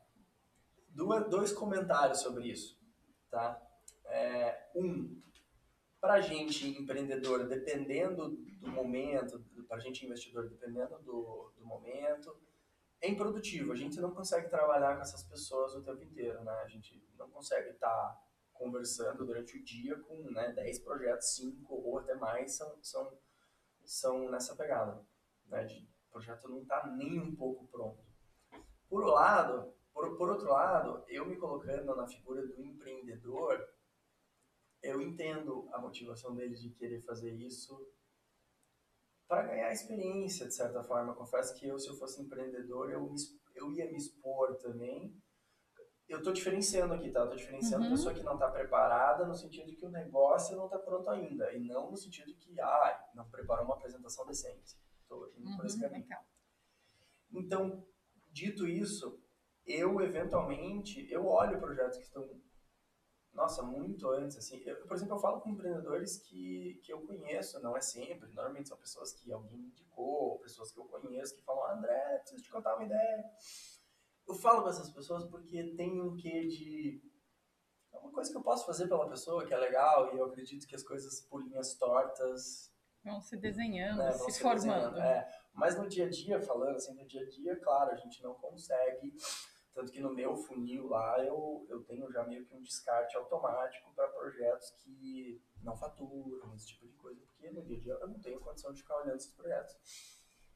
dois 1.28 1.52
comentários 1.52 2.20
sobre 2.20 2.48
isso, 2.48 2.78
tá? 3.31 3.61
É... 4.05 4.70
um, 4.74 5.20
para 6.00 6.20
gente 6.20 6.68
empreendedor, 6.68 7.46
dependendo 7.46 8.31
do 8.61 8.68
momento, 8.68 9.38
para 9.68 9.78
gente 9.78 10.05
investidor, 10.05 10.48
dependendo 10.48 10.98
do, 10.98 11.52
do 11.57 11.64
momento, 11.64 12.37
é 13.00 13.09
improdutivo. 13.09 13.72
A 13.72 13.76
gente 13.76 14.00
não 14.00 14.11
consegue 14.12 14.48
trabalhar 14.48 14.96
com 14.96 15.02
essas 15.02 15.22
pessoas 15.22 15.74
o 15.74 15.83
tempo 15.83 16.02
inteiro, 16.02 16.42
né? 16.42 16.52
A 16.64 16.68
gente 16.68 17.05
não 17.16 17.31
consegue 17.31 17.70
estar 17.70 17.88
tá 17.88 18.22
conversando 18.52 19.24
durante 19.24 19.57
o 19.57 19.64
dia 19.64 19.98
com 19.98 20.31
né, 20.31 20.52
10 20.52 20.78
projetos, 20.81 21.35
5 21.35 21.74
ou 21.74 21.98
até 21.98 22.14
mais 22.14 22.55
são, 22.55 22.78
são, 22.83 23.18
são 23.85 24.31
nessa 24.31 24.55
pegada. 24.55 25.05
Né? 25.46 25.66
O 26.09 26.12
projeto 26.12 26.48
não 26.48 26.62
está 26.62 26.87
nem 26.87 27.20
um 27.20 27.35
pouco 27.35 27.66
pronto. 27.66 28.05
Por, 28.88 29.05
lado, 29.05 29.74
por, 29.92 30.16
por 30.16 30.31
outro 30.31 30.48
lado, 30.48 31.05
eu 31.09 31.26
me 31.26 31.37
colocando 31.37 31.94
na 31.94 32.07
figura 32.07 32.46
do 32.46 32.61
empreendedor, 32.62 33.62
eu 34.83 35.00
entendo 35.00 35.68
a 35.72 35.78
motivação 35.78 36.35
deles 36.35 36.61
de 36.61 36.70
querer 36.70 37.00
fazer 37.00 37.33
isso 37.35 37.78
para 39.28 39.44
ganhar 39.44 39.72
experiência, 39.72 40.46
de 40.46 40.55
certa 40.55 40.83
forma. 40.83 41.14
Confesso 41.14 41.55
que 41.55 41.66
eu, 41.66 41.78
se 41.78 41.88
eu 41.88 41.94
fosse 41.94 42.20
empreendedor, 42.20 42.90
eu, 42.90 43.00
me, 43.09 43.16
eu 43.55 43.72
ia 43.72 43.90
me 43.90 43.96
expor 43.96 44.57
também. 44.57 45.16
Eu 46.09 46.18
estou 46.18 46.33
diferenciando 46.33 46.92
aqui, 46.92 47.11
tá? 47.11 47.22
Estou 47.22 47.37
diferenciando 47.37 47.85
uhum. 47.85 47.88
a 47.88 47.96
pessoa 47.96 48.14
que 48.14 48.22
não 48.22 48.35
está 48.35 48.50
preparada 48.50 49.24
no 49.24 49.35
sentido 49.35 49.68
de 49.68 49.76
que 49.76 49.87
o 49.87 49.90
negócio 49.90 50.57
não 50.57 50.66
está 50.66 50.78
pronto 50.78 51.09
ainda. 51.09 51.50
E 51.52 51.61
não 51.61 51.90
no 51.90 51.96
sentido 51.96 52.26
de 52.26 52.35
que, 52.35 52.61
ah, 52.61 53.11
não 53.14 53.31
preparou 53.31 53.64
uma 53.64 53.76
apresentação 53.76 54.26
decente. 54.26 54.76
Estou 55.00 55.31
indo 55.35 55.48
uhum, 55.48 55.57
por 55.57 55.64
esse 55.64 55.76
uhum, 55.76 55.83
caminho. 55.83 56.02
Legal. 56.02 56.26
Então, 57.33 57.87
dito 58.31 58.66
isso, 58.66 59.21
eu, 59.66 60.01
eventualmente, 60.01 61.11
eu 61.11 61.27
olho 61.27 61.61
projetos 61.61 61.98
que 61.98 62.05
estão 62.05 62.29
nossa, 63.35 63.62
muito 63.62 64.09
antes, 64.11 64.37
assim. 64.37 64.62
Eu, 64.64 64.87
por 64.87 64.94
exemplo, 64.94 65.16
eu 65.16 65.20
falo 65.20 65.40
com 65.40 65.51
empreendedores 65.51 66.18
que, 66.18 66.81
que 66.85 66.92
eu 66.92 67.01
conheço, 67.07 67.61
não 67.62 67.77
é 67.77 67.81
sempre, 67.81 68.29
normalmente 68.33 68.68
são 68.68 68.77
pessoas 68.77 69.12
que 69.14 69.33
alguém 69.33 69.57
me 69.57 69.68
indicou, 69.68 70.38
pessoas 70.40 70.70
que 70.70 70.79
eu 70.79 70.85
conheço 70.85 71.35
que 71.35 71.42
falam, 71.42 71.79
André, 71.79 72.18
preciso 72.18 72.42
te 72.42 72.51
contar 72.51 72.75
uma 72.75 72.85
ideia. 72.85 73.25
Eu 74.29 74.35
falo 74.35 74.62
com 74.62 74.68
essas 74.68 74.90
pessoas 74.90 75.25
porque 75.25 75.75
tem 75.75 76.01
um 76.01 76.14
quê 76.14 76.46
de... 76.46 77.03
É 77.92 77.98
uma 77.98 78.12
coisa 78.12 78.31
que 78.31 78.37
eu 78.37 78.42
posso 78.42 78.66
fazer 78.66 78.87
pela 78.87 79.09
pessoa 79.09 79.46
que 79.46 79.53
é 79.53 79.57
legal 79.57 80.14
e 80.14 80.18
eu 80.18 80.27
acredito 80.27 80.66
que 80.66 80.75
as 80.75 80.83
coisas 80.83 81.22
por 81.22 81.42
linhas 81.42 81.75
tortas... 81.75 82.70
Vão 83.03 83.20
se 83.20 83.37
desenhando, 83.37 83.98
né, 83.98 84.11
vão 84.11 84.27
se, 84.27 84.33
se 84.33 84.42
formando. 84.42 85.01
É. 85.01 85.29
Mas 85.55 85.77
no 85.77 85.88
dia 85.88 86.07
a 86.07 86.11
dia, 86.11 86.40
falando 86.40 86.77
assim, 86.77 86.94
no 86.94 87.07
dia 87.07 87.22
a 87.22 87.29
dia, 87.29 87.57
claro, 87.57 87.90
a 87.90 87.96
gente 87.96 88.22
não 88.22 88.35
consegue 88.35 89.12
tanto 89.74 89.90
que 89.90 90.00
no 90.00 90.12
meu 90.12 90.37
funil 90.37 90.88
lá 90.88 91.18
eu, 91.24 91.66
eu 91.68 91.82
tenho 91.85 92.11
já 92.12 92.24
meio 92.24 92.44
que 92.44 92.54
um 92.54 92.62
descarte 92.62 93.16
automático 93.16 93.92
para 93.94 94.08
projetos 94.08 94.70
que 94.82 95.42
não 95.62 95.76
faturam, 95.76 96.54
esse 96.54 96.68
tipo 96.68 96.87
de 96.87 96.94
coisa, 96.94 97.20
porque 97.26 97.50
no 97.50 97.62
dia 97.62 97.76
a 97.76 97.80
dia 97.80 97.92
eu 97.94 98.08
não 98.08 98.20
tenho 98.20 98.40
condição 98.40 98.72
de 98.72 98.82
ficar 98.82 98.96
olhando 98.96 99.16
esses 99.16 99.32
projetos. 99.35 99.74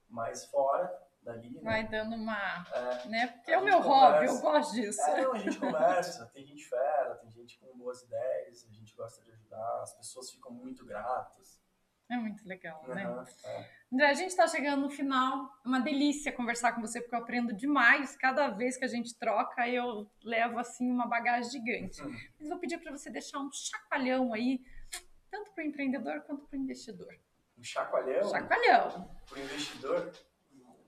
Mas 0.08 0.44
fora 0.46 1.06
dali. 1.22 1.50
Né, 1.50 1.60
Vai 1.62 1.88
dando 1.88 2.14
uma. 2.14 2.66
É, 2.72 3.08
né? 3.08 3.26
Porque 3.28 3.50
é 3.50 3.58
o 3.58 3.64
meu 3.64 3.82
conversa, 3.82 4.12
hobby, 4.12 4.26
eu 4.26 4.40
gosto 4.40 4.74
disso. 4.74 5.00
É, 5.02 5.22
não, 5.22 5.32
a 5.32 5.38
gente 5.38 5.58
conversa, 5.58 6.26
tem 6.26 6.46
gente 6.46 6.68
fera, 6.68 7.16
tem 7.16 7.30
gente 7.30 7.58
com 7.58 7.76
boas 7.76 8.02
ideias, 8.02 8.64
a 8.64 8.72
gente 8.72 8.94
gosta 8.94 9.22
de 9.22 9.32
ajudar, 9.32 9.82
as 9.82 9.94
pessoas 9.96 10.30
ficam 10.30 10.52
muito 10.52 10.84
gratas. 10.86 11.60
É 12.08 12.16
muito 12.16 12.46
legal, 12.46 12.84
uhum, 12.86 12.94
né? 12.94 13.24
É. 13.44 13.70
André, 13.92 14.06
a 14.06 14.14
gente 14.14 14.30
está 14.30 14.46
chegando 14.46 14.82
no 14.82 14.90
final. 14.90 15.50
É 15.64 15.68
uma 15.68 15.80
delícia 15.80 16.32
conversar 16.32 16.72
com 16.72 16.80
você, 16.80 17.00
porque 17.00 17.14
eu 17.14 17.18
aprendo 17.18 17.52
demais. 17.52 18.16
Cada 18.16 18.48
vez 18.48 18.76
que 18.76 18.84
a 18.84 18.88
gente 18.88 19.16
troca, 19.18 19.68
eu 19.68 20.08
levo 20.22 20.58
assim 20.58 20.88
uma 20.88 21.08
bagagem 21.08 21.50
gigante. 21.50 22.00
Uhum. 22.02 22.16
Mas 22.38 22.48
vou 22.48 22.58
pedir 22.58 22.78
para 22.78 22.92
você 22.92 23.10
deixar 23.10 23.40
um 23.40 23.50
chacoalhão 23.52 24.32
aí, 24.32 24.60
tanto 25.30 25.52
para 25.52 25.64
o 25.64 25.66
empreendedor 25.66 26.20
quanto 26.22 26.46
para 26.46 26.56
o 26.56 26.62
investidor. 26.62 27.12
Um 27.58 27.64
chacoalhão? 27.64 28.30
Chacoalhão. 28.30 29.10
Para 29.28 29.38
o 29.38 29.42
investidor? 29.42 30.12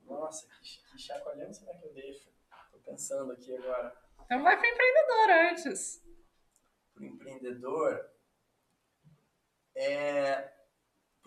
Nossa, 0.05 0.47
que, 0.63 0.83
que 0.91 0.99
chacoalhão 0.99 1.53
será 1.53 1.77
que 1.77 1.85
eu 1.85 1.93
deixo? 1.95 2.31
Estou 2.65 2.81
pensando 2.81 3.33
aqui 3.33 3.57
agora. 3.57 3.93
Então 4.25 4.43
vai 4.43 4.57
para 4.57 4.69
o 4.69 4.73
empreendedor 4.73 5.31
antes. 5.51 6.05
Para 6.95 7.03
o 7.03 7.07
empreendedor, 7.07 8.11
é 9.75 10.58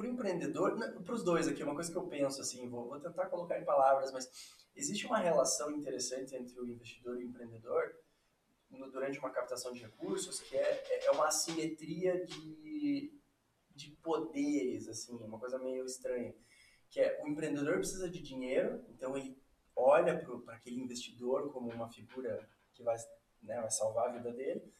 para 0.02 0.10
o 0.10 0.14
empreendedor, 0.14 0.76
para 1.04 1.14
os 1.14 1.24
dois 1.24 1.48
aqui, 1.48 1.64
uma 1.64 1.76
coisa 1.76 1.92
que 1.92 1.98
eu 1.98 2.08
penso, 2.08 2.42
assim, 2.42 2.68
vou, 2.68 2.88
vou, 2.88 3.00
tentar 3.00 3.28
colocar 3.28 3.60
em 3.60 3.64
palavras, 3.64 4.12
mas 4.12 4.28
existe 4.76 5.06
uma 5.06 5.20
relação 5.20 5.70
interessante 5.72 6.36
entre 6.36 6.60
o 6.60 6.68
investidor 6.68 7.22
e 7.22 7.26
o 7.26 7.28
empreendedor 7.28 7.96
no, 8.72 8.90
durante 8.90 9.20
uma 9.20 9.30
captação 9.30 9.72
de 9.72 9.82
recursos, 9.82 10.40
que 10.40 10.58
é, 10.58 10.84
é, 10.90 11.06
é 11.06 11.12
uma 11.12 11.28
assimetria 11.28 12.26
de, 12.26 13.14
de 13.76 13.92
poderes, 14.02 14.88
assim, 14.88 15.14
uma 15.18 15.38
coisa 15.38 15.60
meio 15.60 15.86
estranha, 15.86 16.34
que 16.90 17.00
é 17.00 17.22
o 17.24 17.28
empreendedor 17.28 17.76
precisa 17.76 18.10
de 18.10 18.24
dinheiro, 18.24 18.84
então 18.90 19.16
ele 19.16 19.40
olha 19.76 20.20
para 20.44 20.56
aquele 20.56 20.82
investidor 20.82 21.52
como 21.52 21.70
uma 21.70 21.90
figura 21.90 22.50
que 22.74 22.82
vai, 22.82 22.98
né, 23.44 23.62
vai 23.62 23.70
salvar 23.70 24.10
a 24.10 24.14
vida 24.14 24.34
dele, 24.34 24.74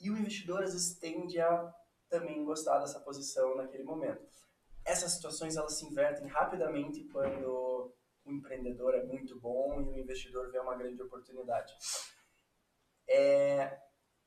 e 0.00 0.10
o 0.10 0.16
investidor 0.16 0.62
às 0.62 0.72
vezes 0.72 0.96
tende 0.96 1.40
a 1.40 1.74
também 2.08 2.44
gostar 2.44 2.78
dessa 2.78 3.00
posição 3.00 3.56
naquele 3.56 3.82
momento 3.82 4.30
essas 4.84 5.12
situações 5.12 5.56
elas 5.56 5.78
se 5.78 5.86
invertem 5.86 6.26
rapidamente 6.28 7.04
quando 7.08 7.94
o 8.24 8.32
empreendedor 8.32 8.94
é 8.94 9.04
muito 9.04 9.38
bom 9.38 9.80
e 9.80 9.84
o 9.84 9.98
investidor 9.98 10.50
vê 10.50 10.58
uma 10.58 10.76
grande 10.76 11.02
oportunidade. 11.02 11.74
É, 13.08 13.80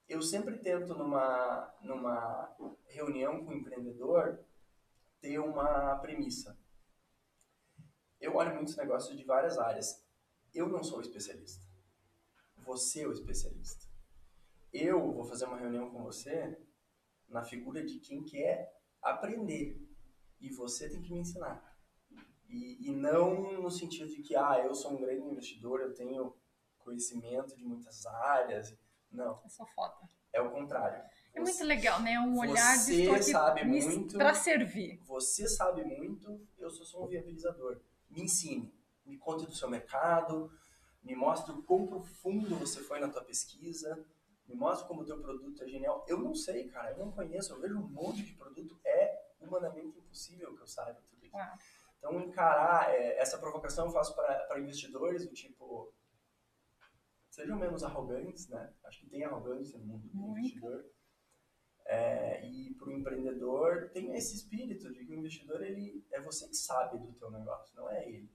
eu 0.08 0.22
sempre 0.22 0.58
tento 0.60 0.94
numa 0.96 1.74
numa 1.82 2.56
reunião 2.88 3.44
com 3.44 3.52
o 3.52 3.56
empreendedor 3.56 4.44
ter 5.22 5.40
uma 5.40 5.98
premissa. 6.00 6.58
Eu 8.20 8.36
olho 8.36 8.56
muitos 8.56 8.76
negócios 8.76 9.18
de 9.18 9.24
várias 9.24 9.58
áreas. 9.58 10.02
Eu 10.54 10.68
não 10.68 10.84
sou 10.84 11.02
especialista. 11.02 11.66
Você 12.58 13.02
é 13.02 13.08
o 13.08 13.12
especialista. 13.12 13.86
eu 14.72 15.12
vou 15.12 15.26
fazer 15.26 15.46
uma 15.46 15.58
reunião 15.58 15.90
com 15.90 16.04
você 16.04 16.58
na 17.28 17.44
figura 17.44 17.84
de 17.84 18.00
quem 18.00 18.24
quer 18.24 18.74
aprender 19.02 19.78
e 20.44 20.50
você 20.50 20.90
tem 20.90 21.02
que 21.02 21.12
me 21.12 21.22
ensinar. 21.22 21.64
E, 22.50 22.90
e 22.90 22.92
não 22.92 23.62
no 23.62 23.72
sentido 23.72 24.10
de 24.10 24.22
que, 24.22 24.36
ah, 24.36 24.62
eu 24.64 24.76
sou 24.76 24.92
um 24.92 25.02
grande 25.02 25.26
investidor, 25.26 25.80
eu 25.80 25.94
tenho 25.94 26.36
conhecimento 26.80 27.56
de 27.56 27.64
muitas 27.64 28.06
áreas. 28.06 28.78
Não. 29.10 29.42
É 29.46 29.50
só 29.50 29.66
foda. 29.68 29.96
É 30.34 30.42
o 30.42 30.52
contrário. 30.52 31.02
É 31.34 31.40
você, 31.40 31.64
muito 31.64 31.64
legal, 31.64 32.02
né? 32.02 32.20
Um 32.20 32.38
olhar 32.40 32.78
de 32.86 33.04
estou 33.04 33.24
sabe 33.24 33.64
muito 33.64 34.18
para 34.18 34.34
servir. 34.34 35.00
Você 35.06 35.48
sabe 35.48 35.84
muito, 35.84 36.46
eu 36.60 36.70
sou 36.70 36.86
só 36.86 37.04
um 37.04 37.08
viabilizador. 37.08 37.80
Me 38.10 38.22
ensine, 38.24 38.72
me 39.06 39.18
conte 39.18 39.46
do 39.46 39.56
seu 39.56 39.70
mercado, 39.70 40.52
me 41.02 41.16
mostre 41.16 41.54
o 41.54 41.64
quão 41.64 41.88
profundo 41.88 42.56
você 42.58 42.82
foi 42.82 43.00
na 43.00 43.08
tua 43.08 43.24
pesquisa, 43.24 44.06
me 44.48 44.56
mostre 44.56 44.88
como 44.88 45.02
o 45.02 45.06
teu 45.06 45.20
produto 45.22 45.64
é 45.64 45.68
genial. 45.68 46.06
Eu 46.08 46.20
não 46.20 46.36
sei, 46.36 46.68
cara, 46.68 46.92
eu 46.92 46.98
não 46.98 47.12
conheço, 47.12 47.54
eu 47.54 47.62
vejo 47.62 47.78
um 47.78 47.88
monte 47.88 48.24
de 48.24 48.34
produto, 48.34 48.80
é 48.86 49.24
humanamente 49.46 49.98
impossível 49.98 50.56
que 50.56 50.62
eu 50.62 50.68
saiba 50.68 51.00
tudo 51.10 51.26
isso. 51.26 51.36
Ah. 51.36 51.58
Então, 51.98 52.20
encarar 52.44 52.94
é, 52.94 53.18
essa 53.20 53.38
provocação 53.38 53.86
eu 53.86 53.92
faço 53.92 54.16
para 54.16 54.60
investidores 54.60 55.26
do 55.26 55.34
tipo, 55.34 55.94
sejam 57.30 57.58
menos 57.58 57.84
arrogantes, 57.84 58.48
né? 58.50 58.74
Acho 58.84 59.00
que 59.00 59.10
tem 59.10 59.24
arrogância 59.24 59.80
no 59.80 59.86
mundo 59.86 60.08
do 60.10 60.18
Muito. 60.18 60.40
investidor. 60.40 60.86
É, 61.86 62.46
e 62.46 62.74
para 62.76 62.88
o 62.88 62.94
empreendedor 62.94 63.90
tem 63.90 64.16
esse 64.16 64.36
espírito 64.36 64.92
de 64.94 65.06
que 65.06 65.12
o 65.12 65.20
investidor 65.20 65.62
ele 65.62 66.06
é 66.12 66.22
você 66.22 66.48
que 66.48 66.56
sabe 66.56 66.98
do 66.98 67.14
teu 67.14 67.30
negócio, 67.30 67.76
não 67.76 67.90
é 67.90 68.08
ele. 68.08 68.32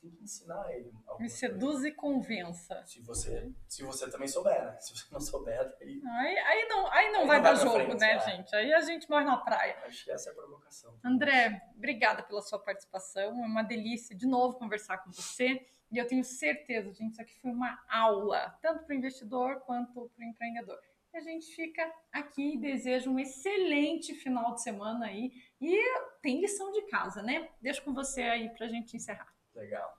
Tem 0.00 0.10
que 0.10 0.22
ensinar 0.22 0.70
ele. 0.70 0.92
Me 1.18 1.28
seduz 1.28 1.84
e 1.84 1.90
convença. 1.90 2.84
Se 2.86 3.00
você, 3.00 3.52
se 3.66 3.82
você 3.82 4.08
também 4.08 4.28
souber, 4.28 4.64
né? 4.64 4.76
Se 4.78 4.96
você 4.96 5.12
não 5.12 5.20
souber, 5.20 5.58
aí, 5.80 6.00
aí, 6.06 6.38
aí 6.38 6.68
não, 6.68 6.92
aí 6.92 7.12
não 7.12 7.20
aí 7.22 7.26
vai 7.26 7.36
não 7.38 7.42
dar 7.42 7.54
jogo, 7.56 7.74
frente, 7.74 7.98
né, 7.98 8.12
é. 8.14 8.20
gente? 8.20 8.54
Aí 8.54 8.72
a 8.72 8.80
gente 8.80 9.10
morre 9.10 9.24
na 9.24 9.36
praia. 9.38 9.76
Acho 9.84 10.04
que 10.04 10.10
essa 10.12 10.30
é 10.30 10.32
a 10.32 10.36
provocação. 10.36 10.96
André, 11.04 11.60
obrigada 11.76 12.22
pela 12.22 12.40
sua 12.42 12.60
participação. 12.60 13.42
É 13.42 13.46
uma 13.46 13.64
delícia 13.64 14.14
de 14.14 14.26
novo 14.26 14.56
conversar 14.56 14.98
com 14.98 15.10
você. 15.10 15.66
E 15.90 15.98
eu 15.98 16.06
tenho 16.06 16.22
certeza, 16.22 16.92
gente, 16.92 17.12
isso 17.12 17.22
aqui 17.22 17.34
foi 17.40 17.50
uma 17.50 17.82
aula, 17.88 18.56
tanto 18.60 18.84
para 18.84 18.94
o 18.94 18.98
investidor 18.98 19.60
quanto 19.60 20.10
para 20.14 20.24
o 20.24 20.28
empreendedor. 20.28 20.78
E 21.12 21.16
a 21.16 21.20
gente 21.20 21.46
fica 21.54 21.90
aqui 22.12 22.54
e 22.54 22.60
deseja 22.60 23.08
um 23.08 23.18
excelente 23.18 24.14
final 24.14 24.54
de 24.54 24.62
semana 24.62 25.06
aí. 25.06 25.32
E 25.60 25.76
tem 26.20 26.40
lição 26.40 26.70
de 26.72 26.82
casa, 26.82 27.22
né? 27.22 27.48
Deixo 27.60 27.82
com 27.82 27.94
você 27.94 28.22
aí 28.22 28.50
para 28.50 28.66
a 28.66 28.68
gente 28.68 28.94
encerrar. 28.94 29.37
Legal. 29.58 29.92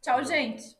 Tchau, 0.00 0.22
gente. 0.24 0.76